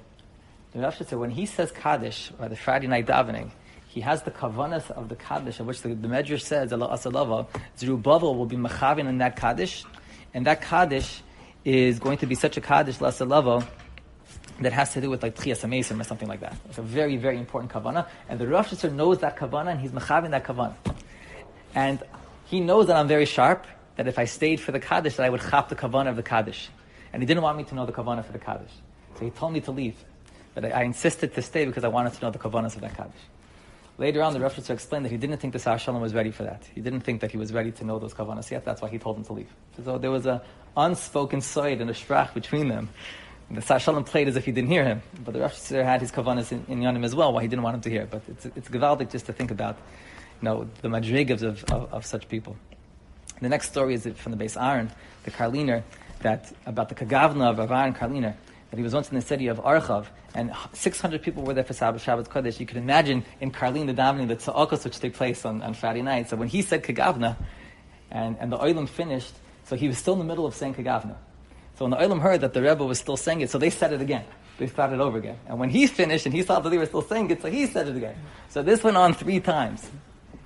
Rosh 0.75 1.01
when 1.13 1.31
he 1.31 1.47
says 1.47 1.73
Kaddish, 1.73 2.31
by 2.39 2.47
the 2.47 2.55
Friday 2.55 2.87
night 2.87 3.07
davening, 3.07 3.51
he 3.89 4.01
has 4.03 4.23
the 4.23 4.31
kavanas 4.31 4.89
of 4.93 5.09
the 5.09 5.17
Kaddish, 5.17 5.59
of 5.59 5.67
which 5.67 5.83
the, 5.83 5.89
the 5.95 6.07
Medrash 6.07 6.43
says, 6.43 6.73
Allah 6.73 6.91
Asalava, 6.91 7.49
Zerubbabel 7.77 8.37
will 8.37 8.47
be 8.47 8.57
machavin 8.57 9.09
in 9.09 9.19
that 9.19 9.35
Kaddish, 9.35 9.85
and 10.33 10.47
that 10.47 10.63
Kaddish 10.63 11.23
is 11.65 11.99
going 11.99 12.19
to 12.19 12.27
be 12.27 12.37
such 12.37 12.57
a 12.57 12.61
Kaddish, 12.61 12.99
Lasalava, 12.99 13.67
that 14.61 14.73
has 14.73 14.93
to 14.93 15.01
do 15.01 15.11
with 15.11 15.23
like 15.23 15.37
Tchias 15.37 15.67
Mason 15.69 16.01
or 16.01 16.05
something 16.05 16.29
like 16.29 16.41
that. 16.41 16.57
It's 16.69 16.79
a 16.79 16.83
very, 16.83 17.17
very 17.17 17.39
important 17.39 17.73
kavana. 17.73 18.07
And 18.29 18.39
the 18.39 18.47
Rosh 18.47 18.69
Hashanah 18.69 18.95
knows 18.95 19.19
that 19.19 19.37
kavana 19.37 19.71
and 19.73 19.81
he's 19.81 19.93
mechavin 19.93 20.31
that 20.31 20.45
kavana. 20.45 20.75
And 21.75 22.03
he 22.47 22.61
knows 22.61 22.89
that 22.89 22.97
I'm 22.97 23.09
very 23.09 23.27
sharp, 23.27 23.67
that 23.97 24.09
if 24.09 24.19
I 24.19 24.25
stayed 24.25 24.61
for 24.61 24.73
the 24.73 24.81
Kaddish, 24.81 25.17
that 25.17 25.25
I 25.25 25.31
would 25.31 25.41
chap 25.41 25.69
the 25.69 25.77
kavana 25.77 26.09
of 26.09 26.17
the 26.17 26.23
Kaddish. 26.23 26.69
And 27.13 27.23
he 27.23 27.27
didn't 27.27 27.43
want 27.43 27.57
me 27.57 27.65
to 27.65 27.75
know 27.75 27.87
the 27.87 27.93
kavana 27.93 28.25
for 28.25 28.33
the 28.33 28.39
Kaddish. 28.39 28.73
So 29.19 29.25
he 29.25 29.31
told 29.31 29.53
me 29.53 29.61
to 29.61 29.71
leave. 29.71 29.97
But 30.55 30.65
I, 30.67 30.71
I 30.71 30.83
insisted 30.83 31.35
to 31.35 31.43
stay 31.43 31.65
because 31.65 31.85
I 31.85 31.89
wanted 31.89 32.13
to 32.15 32.23
know 32.23 32.31
the 32.31 32.39
kavanas 32.39 32.75
of 32.75 32.81
that 32.83 32.97
Kaddish. 32.97 33.21
Later 33.99 34.23
on, 34.23 34.33
the 34.33 34.41
Rosh 34.41 34.55
Hashanah 34.55 34.71
explained 34.71 35.05
that 35.05 35.11
he 35.11 35.19
didn't 35.19 35.39
think 35.39 35.53
the 35.53 35.59
Sar 35.59 35.79
Shalom 35.79 36.01
was 36.01 36.15
ready 36.15 36.31
for 36.31 36.43
that. 36.45 36.63
He 36.75 36.81
didn't 36.81 37.03
think 37.03 37.21
that 37.21 37.31
he 37.31 37.37
was 37.37 37.53
ready 37.53 37.71
to 37.73 37.85
know 37.85 37.99
those 37.99 38.15
kavanas 38.15 38.51
yet. 38.51 38.65
That's 38.65 38.81
why 38.81 38.89
he 38.89 38.99
told 38.99 39.19
him 39.19 39.25
to 39.25 39.33
leave. 39.35 39.55
So 39.85 39.99
there 39.99 40.11
was 40.11 40.27
an 40.27 40.41
unspoken 40.77 41.41
side 41.41 41.81
and 41.81 41.91
a 41.91 41.93
strach 41.93 42.33
between 42.33 42.69
them 42.69 42.89
the 43.51 43.63
Sar 43.63 43.81
Shalom 43.81 44.05
played 44.05 44.29
as 44.29 44.37
if 44.37 44.45
he 44.45 44.53
didn't 44.53 44.71
hear 44.71 44.85
him, 44.85 45.03
but 45.25 45.35
the 45.35 45.41
Rosh 45.41 45.69
had 45.71 46.01
his 46.01 46.13
kavanas 46.13 46.53
in, 46.53 46.65
in 46.69 46.81
Yonim 46.81 47.05
as 47.05 47.15
well, 47.15 47.33
why 47.33 47.43
he 47.43 47.49
didn't 47.49 47.63
want 47.63 47.75
him 47.75 47.81
to 47.83 47.91
hear. 47.91 48.07
But 48.07 48.23
it's 48.29 48.47
it's 48.47 48.69
gewaldic 48.69 49.11
just 49.11 49.27
to 49.27 49.33
think 49.33 49.51
about, 49.51 49.77
you 50.41 50.47
know, 50.47 50.69
the 50.83 50.89
madrigas 50.89 51.43
of, 51.43 51.65
of, 51.65 51.93
of, 51.93 52.07
such 52.07 52.29
people. 52.29 52.57
The 53.41 53.49
next 53.49 53.71
story 53.71 53.95
is 53.95 54.07
from 54.17 54.31
the 54.31 54.39
base 54.39 54.57
Aaron, 54.57 54.93
the 55.25 55.33
Karliner, 55.33 55.83
that 56.21 56.53
about 56.65 56.91
the 56.91 56.95
Kagavna 56.95 57.51
of 57.51 57.59
Aaron 57.59 57.93
Karliner, 57.93 58.35
that 58.71 58.77
he 58.77 58.83
was 58.83 58.95
once 58.95 59.09
in 59.09 59.17
the 59.17 59.23
city 59.23 59.49
of 59.49 59.59
Archav, 59.59 60.07
and 60.33 60.53
600 60.73 61.21
people 61.21 61.43
were 61.43 61.55
there 61.55 61.65
for 61.65 61.73
Sabbath 61.73 62.05
Shabbat 62.05 62.29
Kodesh. 62.29 62.61
You 62.61 62.67
can 62.67 62.79
imagine 62.79 63.25
in 63.41 63.51
Karlin 63.51 63.87
the 63.87 63.95
davening, 63.95 64.29
the 64.29 64.37
tza'akos 64.37 64.85
which 64.85 65.01
take 65.01 65.15
place 65.15 65.45
on, 65.45 65.61
on 65.63 65.75
Friday 65.75 66.03
night. 66.03 66.29
So 66.29 66.37
when 66.37 66.47
he 66.47 66.63
said 66.63 66.85
Kagavna, 66.85 67.37
and, 68.13 68.37
and 68.39 68.53
the 68.53 68.59
oilam 68.59 68.89
finished, 68.89 69.35
so 69.65 69.75
he 69.75 69.89
was 69.89 69.99
still 69.99 70.13
in 70.13 70.21
the 70.21 70.25
middle 70.25 70.47
of 70.47 70.55
saying 70.55 70.75
Kagavna. 70.75 71.17
So 71.77 71.87
when 71.87 71.91
the 71.91 71.97
Olam 71.97 72.21
heard 72.21 72.43
that 72.43 72.53
the 72.53 72.63
Rebbe 72.63 72.85
was 72.85 72.99
still 72.99 73.17
saying 73.17 73.41
it, 73.41 73.51
so 73.51 73.59
they 73.59 73.71
said 73.71 73.93
it 73.93 74.01
again. 74.01 74.25
They 74.59 74.67
started 74.67 75.01
over 75.01 75.17
again. 75.17 75.39
And 75.47 75.59
when 75.59 75.71
he 75.71 75.87
finished 75.87 76.27
and 76.27 76.35
he 76.35 76.43
saw 76.43 76.61
that 76.61 76.69
they 76.69 76.77
were 76.77 76.87
still 76.87 77.03
saying 77.03 77.31
it, 77.31 77.41
so 77.41 77.51
he 77.51 77.67
said 77.67 77.89
it 77.89 77.97
again. 77.97 78.17
So 78.51 78.63
this 78.63 78.85
went 78.85 78.99
on 78.99 79.15
three 79.15 79.41
times. 79.41 79.89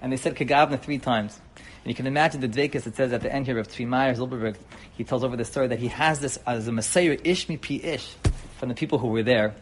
And 0.00 0.12
they 0.12 0.16
said 0.16 0.36
Kagavna 0.36 0.80
three 0.80 0.98
times. 0.98 1.40
And 1.56 1.90
you 1.90 1.94
can 1.94 2.06
imagine 2.06 2.40
the 2.40 2.48
Dvekas, 2.48 2.86
it 2.86 2.94
says 2.94 3.12
at 3.12 3.22
the 3.22 3.32
end 3.32 3.46
here 3.46 3.58
of 3.58 3.68
Tzvi 3.68 3.86
Meyer 3.86 4.14
Zilberberg, 4.14 4.56
he 4.96 5.02
tells 5.02 5.24
over 5.24 5.36
the 5.36 5.44
story 5.44 5.66
that 5.68 5.78
he 5.80 5.88
has 5.88 6.20
this 6.20 6.38
as 6.46 6.68
a 6.68 6.72
Messiah 6.72 7.18
Ish 7.24 7.48
mi 7.48 7.56
pi 7.56 7.74
Ish 7.82 8.14
from 8.58 8.68
the 8.68 8.74
people 8.74 8.98
who 8.98 9.08
were 9.08 9.22
there. 9.22 9.54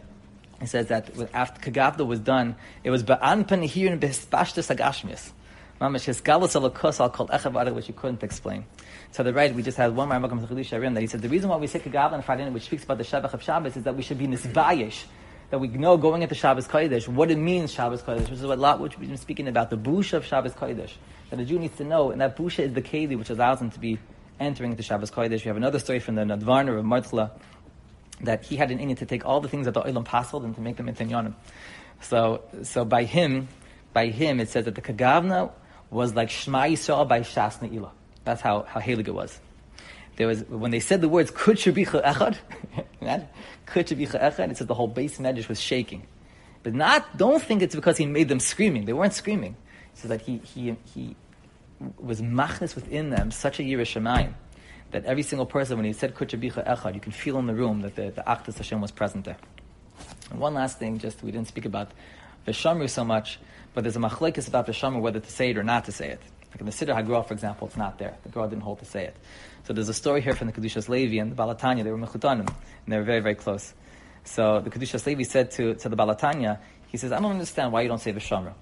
He 0.61 0.67
says 0.67 0.87
that 0.87 1.09
after 1.33 1.71
Kagavna 1.71 2.05
was 2.05 2.19
done, 2.19 2.55
it 2.83 2.91
was 2.91 3.03
Ba'an 3.03 3.45
Panihir 3.45 3.91
and 3.91 3.99
Behespashtas 3.99 4.73
Agashmias. 4.73 5.31
Mamash 5.81 6.05
his 6.05 6.21
galus 6.21 6.55
al 6.55 6.69
called 7.09 7.29
Echav 7.31 7.73
which 7.73 7.87
you 7.87 7.93
couldn't 7.93 8.23
explain. 8.23 8.63
So 9.13 9.21
the 9.21 9.31
right, 9.31 9.53
we 9.53 9.61
just 9.61 9.77
had 9.77 9.95
one 9.95 10.09
Rambam 10.09 10.41
that 10.95 11.01
he 11.01 11.05
said 11.05 11.21
the 11.21 11.29
reason 11.29 11.47
why 11.47 11.57
we 11.57 11.67
say 11.67 11.77
Kagav 11.77 12.13
on 12.13 12.23
Friday 12.23 12.45
night, 12.45 12.53
which 12.53 12.63
speaks 12.63 12.83
about 12.83 12.97
the 12.97 13.03
Shabbat 13.03 13.31
of 13.31 13.43
Shabbos, 13.43 13.77
is 13.77 13.83
that 13.83 13.95
we 13.95 14.01
should 14.01 14.17
be 14.17 14.25
nisbayish. 14.25 15.03
That 15.51 15.59
we 15.59 15.67
know 15.67 15.97
going 15.97 16.23
into 16.23 16.33
Shabbos 16.33 16.67
Kodesh 16.67 17.07
what 17.07 17.29
it 17.29 17.37
means 17.37 17.71
Shabbos 17.71 18.01
Kodesh, 18.01 18.21
which 18.21 18.39
is 18.39 18.41
what 18.43 18.57
lot 18.57 18.79
which 18.79 18.97
we've 18.97 19.07
been 19.07 19.19
speaking 19.19 19.47
about 19.47 19.69
the 19.69 19.77
busha 19.77 20.13
of 20.13 20.25
Shabbos 20.25 20.53
Kodesh. 20.53 20.93
That 21.29 21.39
a 21.39 21.45
Jew 21.45 21.59
needs 21.59 21.77
to 21.77 21.83
know, 21.83 22.09
and 22.09 22.21
that 22.21 22.35
busha 22.35 22.63
is 22.63 22.73
the 22.73 22.81
keli 22.81 23.15
which 23.15 23.29
allows 23.29 23.61
him 23.61 23.69
to 23.69 23.79
be 23.79 23.99
entering 24.39 24.71
into 24.71 24.81
Shabbos 24.81 25.11
Kodesh. 25.11 25.43
We 25.43 25.49
have 25.49 25.57
another 25.57 25.77
story 25.77 25.99
from 25.99 26.15
the 26.15 26.23
Nadvarner 26.23 26.79
of 26.79 26.83
Martla 26.83 27.29
that 28.21 28.45
he 28.45 28.55
had 28.55 28.71
an 28.71 28.79
inyan 28.79 28.97
to 28.97 29.05
take 29.05 29.27
all 29.27 29.41
the 29.41 29.47
things 29.47 29.65
that 29.65 29.75
the 29.75 29.83
Olam 29.83 30.05
passed 30.05 30.33
and 30.33 30.55
to 30.55 30.61
make 30.61 30.77
them 30.77 30.89
into 30.89 31.03
Yonim. 31.03 31.35
So, 32.01 32.41
so 32.63 32.83
by 32.83 33.03
him, 33.03 33.47
by 33.93 34.07
him, 34.07 34.39
it 34.39 34.49
says 34.49 34.65
that 34.65 34.73
the 34.73 34.81
Kagavna 34.81 35.51
was 35.91 36.15
like 36.15 36.31
Shema 36.31 36.63
Yisrael 36.63 37.07
by 37.07 37.19
Shas 37.19 37.59
Ne'ilah. 37.59 37.91
That's 38.23 38.41
how, 38.41 38.63
how 38.63 38.79
Halig 38.79 39.07
it 39.07 39.13
was. 39.13 39.39
There 40.15 40.27
was, 40.27 40.43
when 40.45 40.71
they 40.71 40.79
said 40.79 41.01
the 41.01 41.09
words, 41.09 41.31
Kud 41.31 41.57
Shabicha 41.57 42.03
Echad, 42.03 42.37
Kud 43.65 43.87
Shabicha 43.87 44.21
Echad, 44.21 44.51
it 44.51 44.57
says 44.57 44.67
the 44.67 44.73
whole 44.73 44.87
base 44.87 45.17
medrash 45.17 45.47
was 45.47 45.59
shaking. 45.59 46.05
But 46.61 46.73
not, 46.73 47.17
don't 47.17 47.41
think 47.41 47.61
it's 47.61 47.75
because 47.75 47.97
he 47.97 48.05
made 48.05 48.29
them 48.29 48.39
screaming. 48.39 48.85
They 48.85 48.93
weren't 48.93 49.13
screaming. 49.13 49.55
It 49.93 49.97
says 49.97 50.09
that 50.09 50.21
he, 50.21 50.37
he, 50.37 50.75
he 50.93 51.15
was 51.99 52.21
machnes 52.21 52.75
within 52.75 53.09
them 53.09 53.31
such 53.31 53.59
a 53.59 53.63
Yerushalayim 53.63 54.33
that 54.91 55.05
every 55.05 55.23
single 55.23 55.45
person, 55.45 55.77
when 55.77 55.85
he 55.85 55.93
said 55.93 56.15
Kud 56.15 56.29
Shabicha 56.29 56.65
Echad, 56.65 56.93
you 56.93 56.99
can 56.99 57.11
feel 57.11 57.39
in 57.39 57.47
the 57.47 57.55
room 57.55 57.81
that 57.81 57.95
the, 57.95 58.11
the 58.11 58.23
Achdus 58.25 58.57
Hashem 58.57 58.79
was 58.79 58.91
present 58.91 59.25
there. 59.25 59.37
And 60.29 60.39
one 60.39 60.53
last 60.53 60.79
thing, 60.79 60.99
just 60.99 61.23
we 61.23 61.31
didn't 61.31 61.47
speak 61.47 61.65
about 61.65 61.91
Vishamru 62.47 62.89
so 62.89 63.03
much, 63.03 63.39
but 63.73 63.83
there's 63.83 63.95
a 63.95 63.99
machlekes 63.99 64.47
about 64.47 64.67
Vishamru 64.67 65.01
whether 65.01 65.19
to 65.19 65.31
say 65.31 65.49
it 65.49 65.57
or 65.57 65.63
not 65.63 65.85
to 65.85 65.91
say 65.91 66.09
it. 66.09 66.21
Like 66.53 66.61
in 66.61 66.65
the 66.67 66.71
Siddur 66.71 67.27
for 67.27 67.33
example, 67.33 67.67
it's 67.67 67.77
not 67.77 67.97
there. 67.97 68.15
The 68.23 68.29
didn't 68.29 68.61
hold 68.61 68.79
to 68.79 68.85
say 68.85 69.05
it. 69.05 69.17
So 69.63 69.73
there's 69.73 69.89
a 69.89 69.93
story 69.93 70.21
here 70.21 70.33
from 70.33 70.47
the 70.47 70.53
Kedushas 70.53 70.87
Levi 70.87 71.19
and 71.19 71.31
the 71.31 71.35
Baal 71.35 71.53
HaTanya. 71.55 71.83
They 71.83 71.91
were 71.91 71.97
mechutanim, 71.97 72.47
and 72.47 72.87
they 72.87 72.97
were 72.97 73.03
very, 73.03 73.21
very 73.21 73.35
close. 73.35 73.73
So 74.23 74.59
the 74.59 74.69
Kedushas 74.69 75.05
Levi 75.05 75.23
said 75.23 75.49
to, 75.51 75.73
to 75.73 75.89
the 75.89 75.95
Baal 75.95 76.15
HaTanya, 76.15 76.59
He 76.87 76.97
says, 76.97 77.11
I 77.11 77.19
don't 77.19 77.31
understand 77.31 77.71
why 77.71 77.81
you 77.81 77.87
don't 77.87 77.99
say 77.99 78.13
Vishamru. 78.13 78.53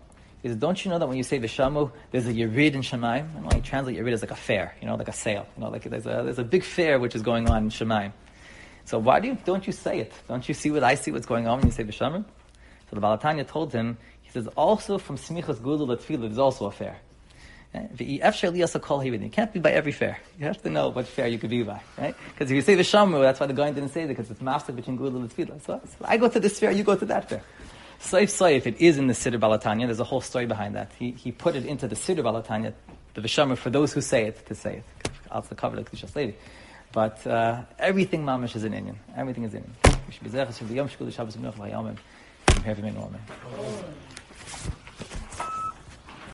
He 0.41 0.47
says, 0.47 0.58
don't 0.58 0.84
you 0.84 0.89
know 0.89 0.97
that 0.97 1.08
when 1.08 1.17
you 1.17 1.23
say 1.23 1.39
Vishamru, 1.39 1.91
there's 2.10 2.25
a 2.27 2.34
Yerid 2.34 2.73
in 2.73 2.82
Shemaim? 2.82 3.36
And 3.36 3.45
when 3.45 3.58
you 3.58 3.62
translate 3.62 3.97
Yerid 3.97 4.13
as 4.13 4.21
like 4.21 4.32
a 4.32 4.36
fair, 4.36 4.75
you 4.82 4.88
know, 4.88 4.95
like 4.95 5.10
a 5.10 5.13
sale. 5.13 5.45
You 5.56 5.63
know, 5.63 5.69
like 5.69 5.84
there's 5.84 6.08
a, 6.08 6.21
there's 6.23 6.39
a 6.39 6.43
big 6.43 6.63
fair 6.63 6.97
which 6.97 7.13
is 7.13 7.21
going 7.21 7.47
on 7.47 7.65
in 7.65 7.69
Shemaim. 7.69 8.12
So 8.86 8.97
why 8.97 9.19
do 9.19 9.27
you, 9.27 9.38
don't 9.45 9.67
you 9.67 9.73
say 9.73 9.99
it? 9.99 10.13
Don't 10.27 10.47
you 10.47 10.56
see 10.56 10.71
what 10.71 10.84
I 10.84 10.95
see, 10.95 11.12
what's 11.12 11.27
going 11.27 11.47
on 11.47 11.60
when 11.60 11.67
you 11.67 11.71
say 11.71 11.84
Vishamru? 11.84 12.25
So 12.89 12.95
the 12.95 13.01
Baal 13.01 13.17
HaTanya 13.17 13.45
told 13.45 13.71
him, 13.71 13.97
he 14.21 14.32
says, 14.32 14.47
also 14.56 14.97
from 14.97 15.17
Smichas 15.17 15.58
Gudel 15.58 15.88
Latfilah, 15.88 16.21
there's 16.21 16.39
also 16.39 16.65
a 16.65 16.71
fair. 16.71 16.97
You 17.73 19.29
can't 19.31 19.53
be 19.53 19.60
by 19.60 19.71
every 19.71 19.93
fair. 19.93 20.19
You 20.38 20.45
have 20.45 20.62
to 20.63 20.69
know 20.69 20.89
what 20.89 21.07
fair 21.07 21.27
you 21.27 21.38
could 21.38 21.49
be 21.49 21.63
by, 21.63 21.81
right? 21.97 22.15
Because 22.29 22.51
if 22.51 22.55
you 22.55 22.62
say 22.62 22.75
the 22.75 22.84
Shamu, 22.84 23.21
that's 23.21 23.39
why 23.39 23.47
the 23.47 23.53
guy 23.53 23.71
didn't 23.71 23.89
say 23.89 24.03
it, 24.03 24.07
because 24.07 24.29
it's 24.29 24.41
master 24.41 24.73
between 24.73 24.97
Gudel 24.97 25.15
and 25.17 25.29
Tfilah. 25.29 25.62
So, 25.62 25.79
so, 25.86 26.05
I 26.05 26.17
go 26.17 26.27
to 26.27 26.39
this 26.39 26.60
fair, 26.60 26.71
you 26.71 26.84
go 26.84 26.97
to 26.97 27.05
that 27.05 27.29
fair. 27.29 27.41
Saif 28.01 28.29
Saif, 28.29 28.65
it 28.65 28.81
is 28.81 28.97
in 28.97 29.07
the 29.07 29.13
Siddur 29.13 29.39
Baal 29.39 29.57
HaTanya, 29.57 29.86
there's 29.86 30.01
a 30.01 30.03
whole 30.03 30.19
story 30.19 30.45
behind 30.45 30.75
that. 30.75 30.91
He, 30.99 31.12
he 31.12 31.31
put 31.31 31.55
it 31.55 31.65
into 31.65 31.88
the 31.88 31.95
Siddur 31.95 32.23
Baal 32.23 32.41
HaTanya, 32.41 32.73
the 33.13 33.21
Vishamah, 33.21 33.57
for 33.57 33.69
those 33.69 33.93
who 33.93 34.01
say 34.01 34.25
it, 34.25 34.45
to 34.47 34.55
say 34.55 34.77
it. 34.77 34.84
Cover 35.55 35.77
the 35.77 35.84
Kedusha 35.84 36.13
lady. 36.13 36.36
But 36.91 37.25
uh, 37.25 37.62
everything 37.79 38.25
mamish 38.25 38.55
is 38.57 38.65
in 38.65 38.73
inyan. 38.73 38.95
Everything 39.15 39.43
is 39.43 39.53
in 39.53 39.63
inyan. 39.63 39.97
We 40.07 40.13
should 40.13 40.23
be 40.23 40.67
be 40.67 40.75
Yom 40.75 40.89
Shkul, 40.89 41.13
Shabbos, 41.13 41.38
Minach, 41.38 41.55
Vayamim. 41.55 41.97
Here 42.65 42.75
Amen. 42.77 43.21